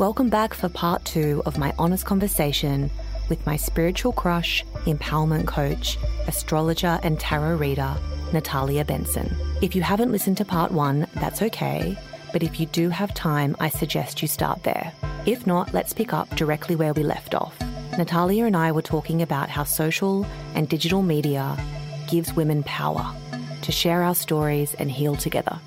Welcome 0.00 0.30
back 0.30 0.54
for 0.54 0.70
part 0.70 1.04
two 1.04 1.42
of 1.44 1.58
my 1.58 1.74
honest 1.78 2.06
conversation 2.06 2.90
with 3.28 3.44
my 3.44 3.56
spiritual 3.56 4.12
crush, 4.12 4.64
empowerment 4.86 5.46
coach, 5.46 5.98
astrologer, 6.26 6.98
and 7.02 7.20
tarot 7.20 7.56
reader, 7.56 7.94
Natalia 8.32 8.82
Benson. 8.82 9.36
If 9.60 9.76
you 9.76 9.82
haven't 9.82 10.10
listened 10.10 10.38
to 10.38 10.44
part 10.46 10.72
one, 10.72 11.06
that's 11.16 11.42
okay, 11.42 11.98
but 12.32 12.42
if 12.42 12.58
you 12.58 12.64
do 12.64 12.88
have 12.88 13.12
time, 13.12 13.54
I 13.60 13.68
suggest 13.68 14.22
you 14.22 14.28
start 14.28 14.62
there. 14.62 14.90
If 15.26 15.46
not, 15.46 15.74
let's 15.74 15.92
pick 15.92 16.14
up 16.14 16.34
directly 16.34 16.76
where 16.76 16.94
we 16.94 17.02
left 17.02 17.34
off. 17.34 17.60
Natalia 17.98 18.46
and 18.46 18.56
I 18.56 18.72
were 18.72 18.80
talking 18.80 19.20
about 19.20 19.50
how 19.50 19.64
social 19.64 20.24
and 20.54 20.66
digital 20.66 21.02
media 21.02 21.62
gives 22.08 22.32
women 22.32 22.62
power 22.62 23.14
to 23.60 23.70
share 23.70 24.02
our 24.02 24.14
stories 24.14 24.72
and 24.78 24.90
heal 24.90 25.14
together. 25.14 25.60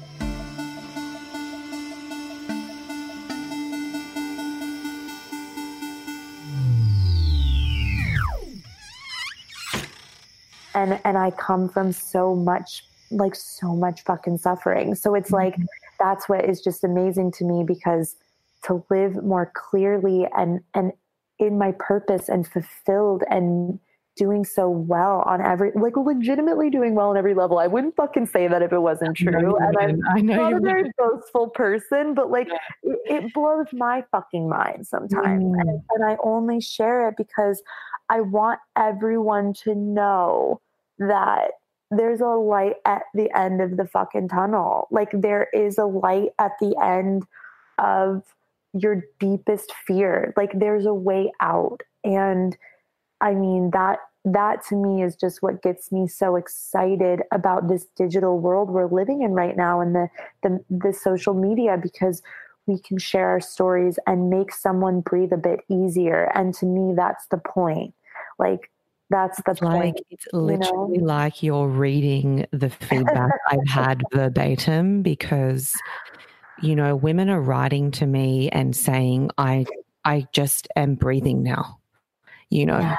And 10.83 10.99
and 11.03 11.17
I 11.17 11.31
come 11.31 11.69
from 11.69 11.91
so 11.91 12.35
much 12.35 12.83
like 13.11 13.35
so 13.35 13.75
much 13.75 14.03
fucking 14.03 14.37
suffering. 14.37 14.95
So 14.95 15.15
it's 15.15 15.31
like 15.31 15.53
Mm-hmm. 15.53 15.63
that's 15.99 16.27
what 16.27 16.45
is 16.45 16.61
just 16.61 16.83
amazing 16.83 17.31
to 17.33 17.45
me 17.45 17.63
because 17.63 18.15
to 18.63 18.83
live 18.89 19.23
more 19.23 19.51
clearly 19.53 20.27
and 20.35 20.59
and 20.73 20.91
in 21.39 21.57
my 21.57 21.71
purpose 21.73 22.29
and 22.29 22.47
fulfilled 22.47 23.23
and 23.29 23.79
doing 24.15 24.45
so 24.45 24.69
well 24.69 25.23
on 25.25 25.41
every 25.41 25.71
like 25.75 25.97
legitimately 25.97 26.69
doing 26.69 26.93
well 26.95 27.09
on 27.09 27.17
every 27.17 27.33
level. 27.33 27.57
I 27.57 27.67
wouldn't 27.67 27.95
fucking 27.95 28.27
say 28.27 28.47
that 28.47 28.61
if 28.61 28.71
it 28.71 28.79
wasn't 28.79 29.17
true. 29.17 29.55
And 29.57 29.77
I'm. 29.77 29.99
I 30.15 30.21
know 30.21 30.49
not 30.49 30.53
a 30.53 30.59
very 30.59 30.91
boastful 30.97 31.49
person, 31.49 32.13
but 32.13 32.29
like 32.29 32.47
it, 32.83 32.99
it 33.05 33.33
blows 33.33 33.67
my 33.73 34.03
fucking 34.11 34.47
mind 34.47 34.85
sometimes. 34.87 35.43
Mm. 35.43 35.61
And, 35.61 35.81
and 35.91 36.05
I 36.05 36.17
only 36.23 36.61
share 36.61 37.09
it 37.09 37.15
because 37.17 37.61
I 38.09 38.21
want 38.21 38.59
everyone 38.75 39.53
to 39.63 39.73
know 39.73 40.61
that 40.99 41.51
there's 41.91 42.21
a 42.21 42.25
light 42.25 42.75
at 42.85 43.03
the 43.13 43.29
end 43.37 43.61
of 43.61 43.77
the 43.77 43.85
fucking 43.85 44.29
tunnel. 44.29 44.87
Like 44.91 45.09
there 45.13 45.47
is 45.53 45.77
a 45.77 45.85
light 45.85 46.29
at 46.39 46.51
the 46.59 46.75
end 46.83 47.23
of 47.77 48.23
your 48.73 49.03
deepest 49.19 49.71
fear. 49.85 50.33
Like 50.35 50.51
there's 50.57 50.85
a 50.85 50.93
way 50.93 51.31
out. 51.39 51.81
And 52.03 52.57
I 53.21 53.33
mean 53.33 53.71
that 53.71 53.99
that 54.25 54.65
to 54.69 54.75
me 54.75 55.03
is 55.03 55.15
just 55.15 55.43
what 55.43 55.61
gets 55.61 55.91
me 55.91 56.07
so 56.07 56.37
excited 56.37 57.21
about 57.33 57.67
this 57.67 57.85
digital 57.97 58.39
world 58.39 58.69
we're 58.69 58.87
living 58.87 59.21
in 59.21 59.31
right 59.31 59.57
now 59.57 59.81
and 59.81 59.93
the 59.93 60.07
the, 60.41 60.63
the 60.69 60.93
social 60.93 61.33
media 61.33 61.77
because 61.81 62.21
we 62.65 62.79
can 62.79 62.97
share 62.97 63.29
our 63.29 63.41
stories 63.41 63.99
and 64.07 64.29
make 64.29 64.53
someone 64.53 65.01
breathe 65.01 65.33
a 65.33 65.37
bit 65.37 65.59
easier. 65.69 66.31
And 66.33 66.53
to 66.55 66.65
me, 66.65 66.93
that's 66.95 67.27
the 67.27 67.37
point. 67.37 67.93
Like 68.39 68.71
that's 69.13 69.41
the 69.43 69.51
It's 69.51 69.61
like 69.61 69.93
point. 69.95 70.01
it's 70.09 70.25
know? 70.33 70.39
literally 70.41 70.99
like 70.99 71.43
you're 71.43 71.67
reading 71.67 72.45
the 72.51 72.69
feedback 72.69 73.31
I've 73.49 73.67
had 73.67 74.03
verbatim 74.11 75.03
because 75.03 75.75
you 76.63 76.75
know 76.75 76.95
women 76.95 77.29
are 77.29 77.41
writing 77.41 77.91
to 77.91 78.05
me 78.07 78.49
and 78.49 78.75
saying 78.75 79.29
I 79.37 79.65
I 80.03 80.27
just 80.33 80.67
am 80.75 80.95
breathing 80.95 81.43
now 81.43 81.79
you 82.49 82.65
know 82.65 82.79
Yeah. 82.79 82.97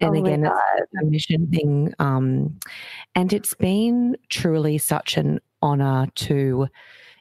and 0.00 0.16
Oh 0.16 0.24
again 0.24 0.44
it's 0.78 0.92
a 1.02 1.04
mission 1.04 1.48
thing 1.48 1.94
um 1.98 2.58
and 3.14 3.32
it's 3.32 3.54
been 3.54 4.16
truly 4.28 4.78
such 4.78 5.16
an 5.16 5.40
honor 5.62 6.06
to 6.26 6.68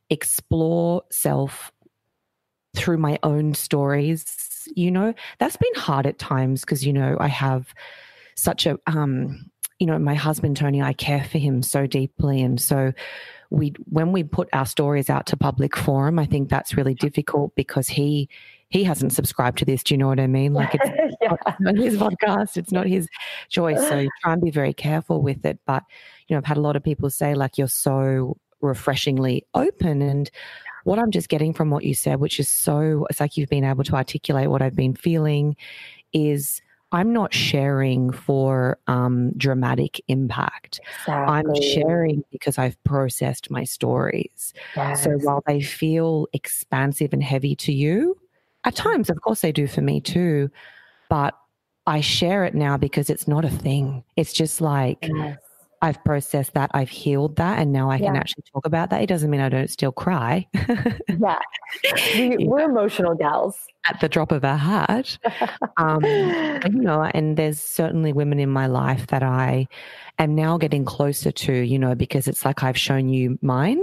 explore 0.09 1.04
self 1.12 1.72
through 2.76 2.98
my 2.98 3.18
own 3.24 3.54
stories 3.54 4.68
you 4.76 4.92
know 4.92 5.14
that's 5.40 5.58
been 5.58 5.76
hard 5.76 6.06
at 6.08 6.18
times 6.20 6.62
because 6.62 6.86
you 6.86 6.94
know 6.94 7.18
i 7.20 7.28
have 7.28 7.74
such 8.36 8.66
a 8.66 8.78
um 8.88 9.50
you 9.79 9.88
know 9.88 9.97
my 10.00 10.16
husband 10.16 10.56
tony 10.56 10.81
i 10.81 10.94
care 10.94 11.23
for 11.23 11.38
him 11.38 11.62
so 11.63 11.88
deeply. 11.88 12.41
And 12.41 12.59
so 12.59 12.94
we 13.50 13.73
when 13.90 14.12
we 14.12 14.23
put 14.23 14.50
our 14.53 14.66
stories 14.66 15.09
out 15.09 15.28
to 15.28 15.38
public 15.38 15.75
forum 15.78 16.18
i 16.18 16.25
think 16.25 16.50
that's 16.50 16.75
really 16.75 16.95
difficult 16.95 17.53
because 17.56 17.88
he 17.88 18.29
he 18.69 18.84
hasn't 18.84 19.13
subscribed 19.13 19.59
to 19.59 19.66
this. 19.66 19.84
Do 19.84 19.94
you 19.94 19.97
know 20.00 20.07
what 20.07 20.19
i 20.19 20.28
mean? 20.28 20.53
Like 20.53 20.74
it's 20.75 20.90
yeah. 21.22 21.29
not, 21.29 21.40
it's 21.47 21.59
not 21.59 21.78
his 21.78 21.97
podcast. 21.97 22.57
It's 22.57 22.72
not 22.72 22.88
his 22.88 23.07
choice. 23.50 23.79
So 23.88 24.00
you 24.00 24.09
try 24.24 24.34
and 24.34 24.41
be 24.41 24.51
very 24.51 24.74
careful 24.74 25.22
with 25.22 25.45
it. 25.45 25.59
But 25.66 25.84
you 26.28 26.35
know 26.35 26.40
i've 26.40 26.45
had 26.45 26.57
a 26.57 26.62
lot 26.62 26.75
of 26.75 26.84
people 26.84 27.09
say 27.09 27.35
like 27.35 27.57
you're 27.57 27.68
so 27.68 28.38
refreshingly 28.62 29.45
open. 29.53 30.01
And 30.01 30.29
what 30.85 31.00
i'm 31.00 31.12
just 31.12 31.29
getting 31.29 31.53
from 31.53 31.72
what 31.72 31.84
you 31.84 31.94
said 31.94 32.19
which 32.19 32.40
is 32.40 32.47
so 32.47 33.06
it's 33.09 33.19
like 33.19 33.35
you've 33.35 33.50
been 33.50 33.63
able 33.63 33.84
to 33.84 33.95
articulate 33.95 34.50
what 34.50 34.62
i've 34.62 34.75
been 34.75 34.95
feeling 34.95 35.56
is 36.13 36.62
i'm 36.95 37.13
not 37.13 37.33
sharing 37.33 38.11
for 38.11 38.78
um, 38.88 39.31
dramatic 39.38 40.01
impact. 40.07 40.79
I'm 41.07 41.53
sharing 41.56 42.23
because 42.31 42.57
i've 42.57 42.81
processed 42.83 43.51
my 43.51 43.63
stories. 43.63 44.53
So 45.03 45.11
while 45.25 45.44
they 45.45 45.61
feel 45.61 46.28
expansive 46.33 47.13
and 47.13 47.23
heavy 47.23 47.56
to 47.57 47.73
you, 47.73 48.17
at 48.66 48.75
times, 48.75 49.09
of 49.09 49.22
course, 49.22 49.41
they 49.41 49.51
do 49.51 49.67
for 49.67 49.81
me 49.81 50.01
too, 50.01 50.50
but 51.09 51.38
I 51.85 52.01
share 52.01 52.45
it 52.45 52.56
now 52.56 52.78
because 52.78 53.12
it's 53.12 53.27
not 53.27 53.45
a 53.45 53.50
thing. 53.50 54.03
It's 54.16 54.33
just 54.33 54.59
like 54.59 55.07
Yes. 55.07 55.38
I've 55.81 56.03
processed 56.03 56.53
that, 56.53 56.72
I've 56.74 56.90
healed 56.90 57.36
that, 57.36 57.59
and 57.59 57.72
now 57.72 57.90
I 57.91 57.97
can 58.00 58.16
actually 58.16 58.44
talk 58.52 58.66
about 58.66 58.90
that. 58.90 59.02
It 59.02 59.08
doesn't 59.08 59.30
mean 59.30 59.41
I 59.41 59.50
don't 59.50 59.69
still 59.69 59.91
cry 59.91 60.47
Yeah. 61.19 61.40
We, 62.16 62.38
we're 62.47 62.62
emotional 62.69 63.16
gals. 63.16 63.58
at 63.90 64.00
the 64.00 64.09
drop 64.09 64.31
of 64.31 64.44
a 64.44 64.58
hat. 64.58 65.18
Um, 65.78 66.03
you 66.06 66.81
know, 66.81 67.03
and 67.13 67.36
there's 67.36 67.59
certainly 67.59 68.13
women 68.13 68.40
in 68.40 68.50
my 68.50 68.66
life 68.68 69.08
that 69.08 69.24
I 69.24 69.68
am 70.19 70.34
now 70.34 70.58
getting 70.58 70.86
closer 70.86 71.31
to, 71.31 71.53
you 71.53 71.78
know, 71.78 71.96
because 71.96 72.30
it's 72.30 72.46
like 72.46 72.63
I've 72.63 72.78
shown 72.78 73.09
you 73.09 73.38
mine. 73.42 73.81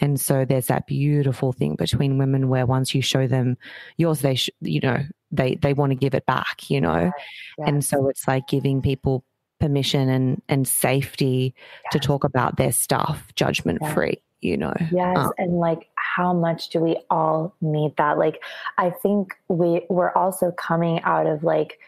And 0.00 0.20
so 0.20 0.44
there's 0.44 0.66
that 0.66 0.86
beautiful 0.86 1.52
thing 1.52 1.76
between 1.76 2.18
women 2.18 2.48
where 2.50 2.66
once 2.66 2.94
you 2.94 3.00
show 3.00 3.26
them 3.26 3.56
yours, 3.96 4.20
they, 4.20 4.34
sh- 4.34 4.50
you 4.60 4.80
know, 4.80 5.02
they, 5.32 5.54
they 5.54 5.72
want 5.72 5.92
to 5.92 5.96
give 5.96 6.14
it 6.14 6.26
back, 6.26 6.68
you 6.68 6.80
know? 6.80 7.10
And 7.58 7.82
so 7.82 8.08
it's 8.10 8.28
like 8.28 8.46
giving 8.46 8.82
people 8.82 9.24
permission 9.64 10.10
and, 10.10 10.42
and 10.48 10.68
safety 10.68 11.54
to 11.90 11.98
talk 11.98 12.22
about 12.22 12.56
their 12.56 12.72
stuff, 12.72 13.26
judgment 13.34 13.80
free, 13.94 14.20
you 14.42 14.58
know? 14.58 14.74
Yes, 14.92 15.16
Um, 15.16 15.32
and 15.38 15.52
like 15.58 15.88
how 15.94 16.34
much 16.34 16.68
do 16.68 16.80
we 16.80 16.98
all 17.08 17.54
need 17.62 17.96
that? 17.96 18.18
Like 18.18 18.42
I 18.76 18.90
think 18.90 19.32
we 19.48 19.86
we're 19.88 20.12
also 20.12 20.52
coming 20.52 21.00
out 21.02 21.26
of 21.26 21.42
like 21.42 21.78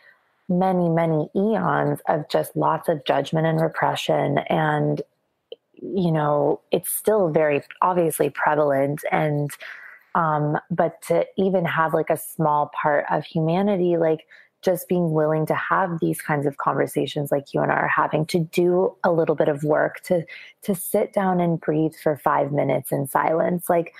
many 0.49 0.89
many 0.89 1.29
eons 1.37 2.01
of 2.09 2.29
just 2.31 2.57
lots 2.57 2.89
of 2.89 3.05
judgment 3.05 3.47
and 3.47 3.61
repression 3.61 4.39
and 4.49 5.03
you 5.83 6.11
know, 6.11 6.61
it's 6.71 6.91
still 6.91 7.29
very 7.29 7.63
obviously 7.83 8.31
prevalent 8.31 9.03
and 9.13 9.51
um 10.15 10.59
but 10.71 11.03
to 11.03 11.27
even 11.37 11.67
have 11.67 11.93
like 11.93 12.09
a 12.11 12.17
small 12.17 12.71
part 12.83 13.05
of 13.11 13.25
humanity 13.25 13.99
like 13.99 14.27
just 14.67 14.89
being 14.89 15.13
willing 15.13 15.47
to 15.47 15.55
have 15.55 16.01
these 16.01 16.21
kinds 16.21 16.45
of 16.47 16.57
conversations 16.59 17.31
like 17.31 17.55
you 17.55 17.61
and 17.63 17.71
I 17.73 17.77
are 17.77 17.89
having 18.03 18.27
to 18.27 18.39
do 18.41 18.95
a 19.05 19.11
little 19.13 19.35
bit 19.37 19.49
of 19.49 19.63
work 19.65 20.01
to 20.09 20.25
to 20.63 20.75
sit 20.75 21.13
down 21.13 21.41
and 21.41 21.61
breathe 21.61 21.95
for 22.03 22.17
5 22.17 22.53
minutes 22.53 22.93
in 22.93 23.07
silence 23.07 23.71
like 23.71 23.95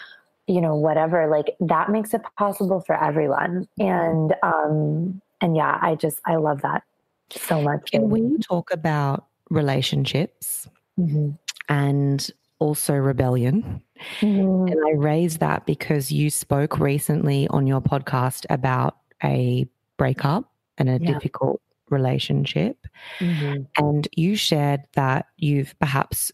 you 0.49 0.61
know 0.61 0.75
whatever 0.75 1.27
like 1.29 1.49
that 1.61 1.91
makes 1.91 2.13
it 2.15 2.23
possible 2.37 2.81
for 2.81 3.03
everyone 3.03 3.67
and 3.79 4.35
um 4.43 5.23
and 5.41 5.57
yeah 5.57 5.79
I 5.81 5.95
just 5.95 6.19
I 6.27 6.37
love 6.37 6.61
that 6.63 6.83
so 7.31 7.63
much 7.63 7.91
Can 7.93 8.11
we 8.11 8.37
talk 8.39 8.73
about 8.73 9.27
relationships 9.51 10.69
Mhm. 10.99 11.39
and 11.69 12.31
also 12.59 12.95
rebellion? 12.95 13.83
Mhm. 14.21 14.71
And 14.73 14.81
I 14.89 14.93
raise 14.93 15.39
that 15.39 15.67
because 15.67 16.11
you 16.11 16.31
spoke 16.31 16.79
recently 16.79 17.47
on 17.49 17.67
your 17.67 17.83
podcast 17.83 18.47
about 18.49 18.97
a 19.23 19.69
breakup 19.99 20.45
and 20.79 20.89
a 20.89 20.99
Yeah. 21.01 21.13
difficult 21.15 21.61
relationship. 21.91 22.77
Mhm. 23.21 23.67
And 23.79 24.09
you 24.17 24.37
shared 24.37 24.83
that 24.95 25.27
you've 25.37 25.75
perhaps 25.79 26.33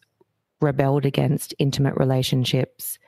rebelled 0.60 1.04
against 1.04 1.54
intimate 1.58 1.94
relationships 1.96 2.98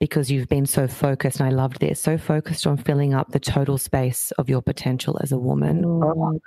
because 0.00 0.30
you've 0.30 0.48
been 0.48 0.66
so 0.66 0.86
focused. 0.88 1.40
And 1.40 1.48
I 1.48 1.52
loved 1.52 1.80
this 1.80 2.00
so 2.00 2.16
focused 2.18 2.66
on 2.66 2.76
filling 2.76 3.14
up 3.14 3.30
the 3.32 3.40
total 3.40 3.78
space 3.78 4.30
of 4.32 4.48
your 4.48 4.62
potential 4.62 5.18
as 5.22 5.30
a 5.32 5.38
woman. 5.38 5.84
Oh. 5.84 6.38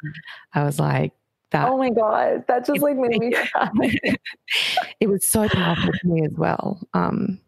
I 0.53 0.63
was 0.63 0.79
like, 0.79 1.13
that 1.51 1.69
Oh 1.69 1.77
my 1.77 1.89
god, 1.89 2.44
that 2.47 2.65
just 2.65 2.81
like 2.81 2.97
made 2.97 3.19
me 3.19 3.33
it 5.00 5.07
was 5.07 5.25
so 5.25 5.47
powerful 5.47 5.94
for 6.01 6.07
me 6.07 6.25
as 6.25 6.33
well. 6.33 6.79
Um, 6.94 7.39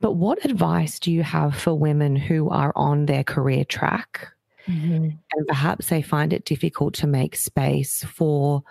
but 0.00 0.12
what 0.12 0.44
advice 0.44 0.98
do 0.98 1.12
you 1.12 1.22
have 1.22 1.54
for 1.56 1.72
women 1.74 2.16
who 2.16 2.48
are 2.50 2.72
on 2.74 3.06
their 3.06 3.22
career 3.24 3.64
track 3.64 4.28
Mhm. 4.66 5.18
and 5.32 5.46
perhaps 5.46 5.88
they 5.88 6.02
find 6.02 6.32
it 6.32 6.44
difficult 6.44 6.94
to 6.94 7.06
make 7.06 7.36
space 7.36 8.04
for 8.04 8.62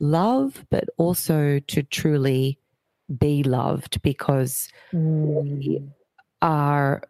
love, 0.00 0.64
but 0.70 0.84
also 0.96 1.58
to 1.60 1.82
truly 1.82 2.58
be 3.18 3.42
loved 3.42 4.00
because 4.02 4.68
Mm. 4.92 5.90
are 6.40 7.02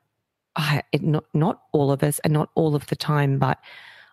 I, 0.54 0.82
it, 0.92 1.02
not, 1.02 1.24
not 1.32 1.62
all 1.72 1.90
of 1.90 2.02
us 2.02 2.18
and 2.18 2.32
not 2.34 2.50
all 2.54 2.74
of 2.74 2.86
the 2.88 2.96
time, 2.96 3.38
but 3.38 3.58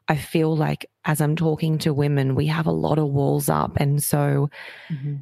I 0.07 0.15
feel 0.15 0.55
like 0.55 0.89
as 1.03 1.19
I'm 1.19 1.35
talking 1.35 1.77
to 1.79 1.93
women, 1.93 2.33
we 2.33 2.47
have 2.47 2.65
a 2.65 2.71
lot 2.71 2.97
of 2.97 3.09
walls 3.09 3.49
up. 3.49 3.75
And 3.75 4.01
so, 4.01 4.49
mm-hmm. 4.89 5.15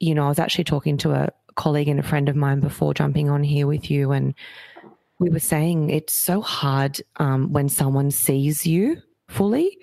you 0.00 0.14
know, 0.14 0.24
I 0.24 0.28
was 0.28 0.38
actually 0.38 0.64
talking 0.64 0.96
to 0.98 1.12
a 1.12 1.28
colleague 1.56 1.88
and 1.88 2.00
a 2.00 2.02
friend 2.02 2.30
of 2.30 2.36
mine 2.36 2.60
before 2.60 2.94
jumping 2.94 3.28
on 3.28 3.44
here 3.44 3.66
with 3.66 3.90
you, 3.90 4.10
and 4.12 4.34
we 5.18 5.30
were 5.30 5.40
saying 5.40 5.90
it's 5.90 6.14
so 6.14 6.40
hard 6.40 7.00
um, 7.16 7.52
when 7.52 7.68
someone 7.68 8.10
sees 8.10 8.66
you 8.66 9.00
fully 9.28 9.78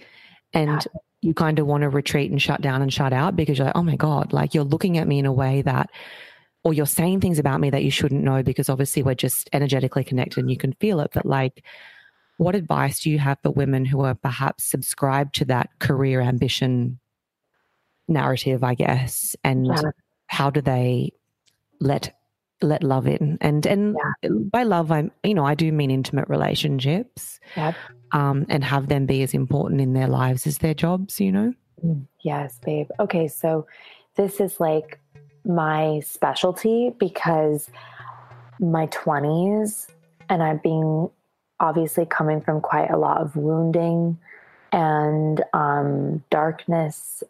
and 0.54 0.70
yeah. 0.72 1.00
you 1.22 1.34
kind 1.34 1.60
of 1.60 1.68
want 1.68 1.82
to 1.82 1.90
retreat 1.90 2.32
and 2.32 2.42
shut 2.42 2.62
down 2.62 2.82
and 2.82 2.94
shut 2.94 3.14
out 3.14 3.36
because 3.36 3.58
you're 3.58 3.66
like, 3.66 3.78
oh 3.78 3.84
my 3.84 3.96
God, 3.96 4.34
like 4.34 4.54
you're 4.54 4.64
looking 4.64 4.98
at 4.98 5.08
me 5.08 5.20
in 5.20 5.26
a 5.26 5.34
way 5.34 5.62
that 5.62 5.90
or 6.64 6.74
you're 6.74 6.86
saying 6.86 7.22
things 7.22 7.40
about 7.40 7.60
me 7.60 7.70
that 7.70 7.84
you 7.84 7.92
shouldn't 7.92 8.24
know 8.24 8.44
because 8.44 8.70
obviously 8.70 9.02
we're 9.02 9.16
just 9.16 9.50
energetically 9.52 10.04
connected 10.04 10.40
and 10.40 10.52
you 10.52 10.58
can 10.58 10.74
feel 10.74 11.00
it. 11.00 11.12
But 11.14 11.26
like, 11.26 11.64
what 12.38 12.56
advice 12.56 13.00
do 13.00 13.10
you 13.10 13.20
have 13.20 13.40
for 13.42 13.52
women 13.52 13.86
who 13.86 14.02
are 14.02 14.16
perhaps 14.16 14.66
subscribed 14.66 15.36
to 15.36 15.46
that 15.46 15.70
career 15.80 16.22
ambition 16.22 17.00
narrative, 18.08 18.64
I 18.64 18.76
guess? 18.76 19.36
And 19.44 19.66
yeah. 19.66 19.82
how 20.28 20.50
do 20.50 20.62
they 20.62 21.14
let 21.80 22.16
let 22.62 22.84
love 22.84 23.08
in? 23.08 23.38
And 23.42 23.66
and 23.66 23.96
yeah. 24.24 24.30
by 24.52 24.64
love, 24.64 24.92
I'm 24.92 25.12
you 25.24 25.34
know 25.34 25.46
I 25.46 25.56
do 25.56 25.72
mean 25.72 25.92
intimate 25.92 26.28
relationships, 26.30 27.40
yep. 27.56 27.76
um, 28.12 28.46
and 28.50 28.64
have 28.64 28.88
them 28.88 29.06
be 29.06 29.24
as 29.24 29.34
important 29.34 29.82
in 29.82 29.94
their 29.94 30.08
lives 30.08 30.48
as 30.48 30.60
their 30.60 30.74
jobs. 30.74 31.20
You 31.20 31.32
know. 31.32 31.54
Mm, 31.86 32.06
yes, 32.22 32.60
babe. 32.64 32.90
Okay, 33.00 33.28
so 33.28 33.68
this 34.16 34.40
is 34.40 34.60
like 34.60 35.00
my 35.46 36.02
specialty 36.06 36.94
because 37.00 37.70
my 38.60 38.86
20s 38.88 39.88
and 40.30 40.44
I've 40.44 40.62
been 40.62 41.10
obviously 41.60 42.06
coming 42.06 42.42
from 42.42 42.62
quite 42.62 42.90
a 42.90 42.98
lot 42.98 43.22
of 43.22 43.36
wounding 43.36 44.18
and 44.72 45.44
um, 45.54 46.24
darkness, 46.30 47.24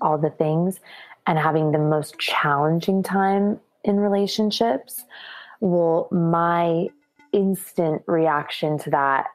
all 0.00 0.18
the 0.18 0.30
things, 0.30 0.80
and 1.26 1.38
having 1.38 1.72
the 1.72 1.78
most 1.78 2.18
challenging 2.18 3.02
time 3.02 3.58
in 3.84 3.98
relationships. 3.98 5.04
Well, 5.60 6.08
my 6.10 6.88
instant 7.32 8.02
reaction 8.06 8.78
to 8.78 8.90
that 8.90 9.26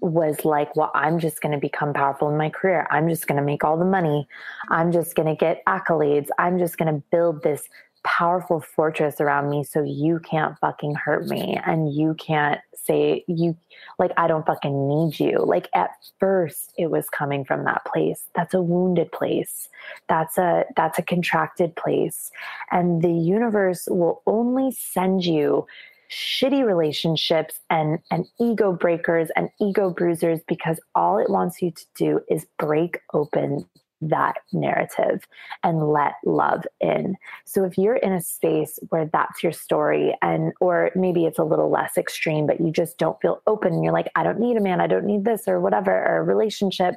was 0.00 0.44
like, 0.44 0.74
well, 0.74 0.90
I'm 0.94 1.20
just 1.20 1.40
going 1.40 1.52
to 1.52 1.58
become 1.58 1.92
powerful 1.92 2.28
in 2.28 2.36
my 2.36 2.50
career. 2.50 2.88
I'm 2.90 3.08
just 3.08 3.28
going 3.28 3.38
to 3.38 3.44
make 3.44 3.62
all 3.62 3.78
the 3.78 3.84
money. 3.84 4.26
I'm 4.68 4.90
just 4.90 5.14
going 5.14 5.28
to 5.28 5.36
get 5.36 5.64
accolades. 5.66 6.28
I'm 6.38 6.58
just 6.58 6.76
going 6.76 6.92
to 6.92 7.02
build 7.12 7.42
this 7.42 7.68
powerful 8.04 8.60
fortress 8.60 9.20
around 9.20 9.48
me 9.48 9.62
so 9.62 9.82
you 9.82 10.18
can't 10.20 10.58
fucking 10.58 10.94
hurt 10.94 11.26
me 11.26 11.58
and 11.64 11.94
you 11.94 12.14
can't 12.14 12.60
say 12.74 13.24
you 13.28 13.56
like 13.98 14.12
I 14.16 14.26
don't 14.26 14.46
fucking 14.46 14.88
need 14.88 15.20
you. 15.20 15.38
Like 15.38 15.68
at 15.74 15.90
first 16.18 16.72
it 16.76 16.90
was 16.90 17.08
coming 17.08 17.44
from 17.44 17.64
that 17.64 17.84
place. 17.84 18.24
That's 18.34 18.54
a 18.54 18.62
wounded 18.62 19.12
place. 19.12 19.68
That's 20.08 20.36
a 20.38 20.64
that's 20.76 20.98
a 20.98 21.02
contracted 21.02 21.76
place. 21.76 22.30
And 22.70 23.02
the 23.02 23.12
universe 23.12 23.86
will 23.88 24.22
only 24.26 24.72
send 24.72 25.24
you 25.24 25.66
shitty 26.10 26.64
relationships 26.64 27.58
and, 27.70 27.98
and 28.10 28.26
ego 28.38 28.72
breakers 28.72 29.30
and 29.34 29.48
ego 29.60 29.90
bruisers 29.90 30.40
because 30.46 30.78
all 30.94 31.18
it 31.18 31.30
wants 31.30 31.62
you 31.62 31.70
to 31.70 31.84
do 31.94 32.20
is 32.28 32.46
break 32.58 33.00
open 33.14 33.64
that 34.02 34.36
narrative 34.52 35.26
and 35.62 35.88
let 35.88 36.14
love 36.24 36.64
in. 36.80 37.16
So 37.44 37.64
if 37.64 37.78
you're 37.78 37.96
in 37.96 38.12
a 38.12 38.20
space 38.20 38.78
where 38.88 39.06
that's 39.06 39.42
your 39.42 39.52
story 39.52 40.14
and 40.20 40.52
or 40.60 40.90
maybe 40.94 41.24
it's 41.24 41.38
a 41.38 41.44
little 41.44 41.70
less 41.70 41.96
extreme 41.96 42.46
but 42.46 42.60
you 42.60 42.70
just 42.70 42.98
don't 42.98 43.20
feel 43.20 43.40
open 43.46 43.72
and 43.72 43.84
you're 43.84 43.92
like 43.92 44.10
I 44.16 44.22
don't 44.22 44.40
need 44.40 44.56
a 44.56 44.60
man, 44.60 44.80
I 44.80 44.86
don't 44.86 45.06
need 45.06 45.24
this 45.24 45.46
or 45.46 45.60
whatever 45.60 45.92
or 45.92 46.18
a 46.18 46.22
relationship, 46.22 46.96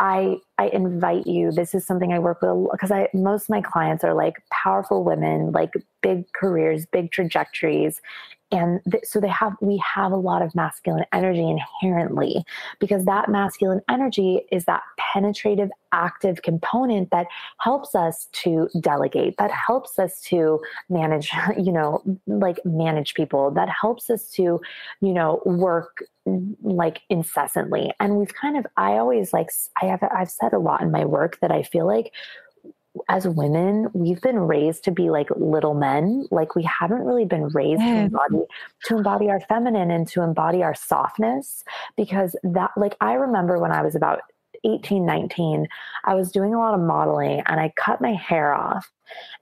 I 0.00 0.36
I 0.58 0.68
invite 0.68 1.26
you. 1.26 1.50
This 1.50 1.74
is 1.74 1.86
something 1.86 2.12
I 2.12 2.18
work 2.18 2.42
with 2.42 2.70
because 2.72 2.90
I 2.90 3.08
most 3.14 3.44
of 3.44 3.48
my 3.50 3.60
clients 3.60 4.04
are 4.04 4.14
like 4.14 4.34
powerful 4.50 5.02
women, 5.04 5.52
like 5.52 5.72
big 6.02 6.30
careers, 6.32 6.86
big 6.86 7.10
trajectories, 7.10 8.00
and 8.52 8.80
th- 8.90 9.04
so 9.04 9.18
they 9.18 9.28
have 9.28 9.56
we 9.60 9.82
have 9.94 10.12
a 10.12 10.16
lot 10.16 10.42
of 10.42 10.54
masculine 10.54 11.04
energy 11.12 11.48
inherently 11.48 12.44
because 12.78 13.04
that 13.06 13.28
masculine 13.28 13.80
energy 13.88 14.42
is 14.52 14.66
that 14.66 14.82
penetrative 14.98 15.70
active 15.92 16.42
component 16.42 17.10
that 17.10 17.26
helps 17.58 17.94
us 17.94 18.28
to 18.32 18.68
delegate 18.80 19.34
that 19.38 19.50
helps 19.50 19.98
us 19.98 20.20
to 20.20 20.60
manage 20.88 21.30
you 21.58 21.72
know 21.72 22.02
like 22.26 22.58
manage 22.64 23.14
people 23.14 23.50
that 23.50 23.68
helps 23.68 24.10
us 24.10 24.30
to 24.30 24.60
you 25.00 25.12
know 25.12 25.40
work 25.44 26.02
like 26.62 27.00
incessantly 27.10 27.92
and 27.98 28.16
we've 28.16 28.34
kind 28.34 28.56
of 28.56 28.64
i 28.76 28.92
always 28.92 29.32
like 29.32 29.48
i 29.82 29.86
have 29.86 30.02
i've 30.14 30.30
said 30.42 30.52
a 30.52 30.58
lot 30.58 30.82
in 30.82 30.90
my 30.90 31.04
work 31.04 31.38
that 31.40 31.52
i 31.52 31.62
feel 31.62 31.86
like 31.86 32.12
as 33.08 33.26
women, 33.26 33.88
we've 33.94 34.20
been 34.20 34.38
raised 34.38 34.84
to 34.84 34.90
be 34.90 35.10
like 35.10 35.28
little 35.34 35.74
men. 35.74 36.26
Like 36.30 36.54
we 36.54 36.62
haven't 36.64 37.04
really 37.04 37.24
been 37.24 37.48
raised 37.48 37.80
to 37.80 37.88
embody 37.88 38.42
to 38.84 38.96
embody 38.96 39.30
our 39.30 39.40
feminine 39.40 39.90
and 39.90 40.06
to 40.08 40.22
embody 40.22 40.62
our 40.62 40.74
softness 40.74 41.64
because 41.96 42.36
that 42.42 42.70
like 42.76 42.96
I 43.00 43.14
remember 43.14 43.58
when 43.58 43.72
I 43.72 43.82
was 43.82 43.94
about 43.94 44.20
18, 44.64 45.04
19, 45.04 45.66
I 46.04 46.14
was 46.14 46.30
doing 46.30 46.54
a 46.54 46.58
lot 46.58 46.74
of 46.74 46.80
modeling 46.80 47.42
and 47.46 47.58
I 47.58 47.72
cut 47.76 48.00
my 48.00 48.12
hair 48.12 48.54
off. 48.54 48.90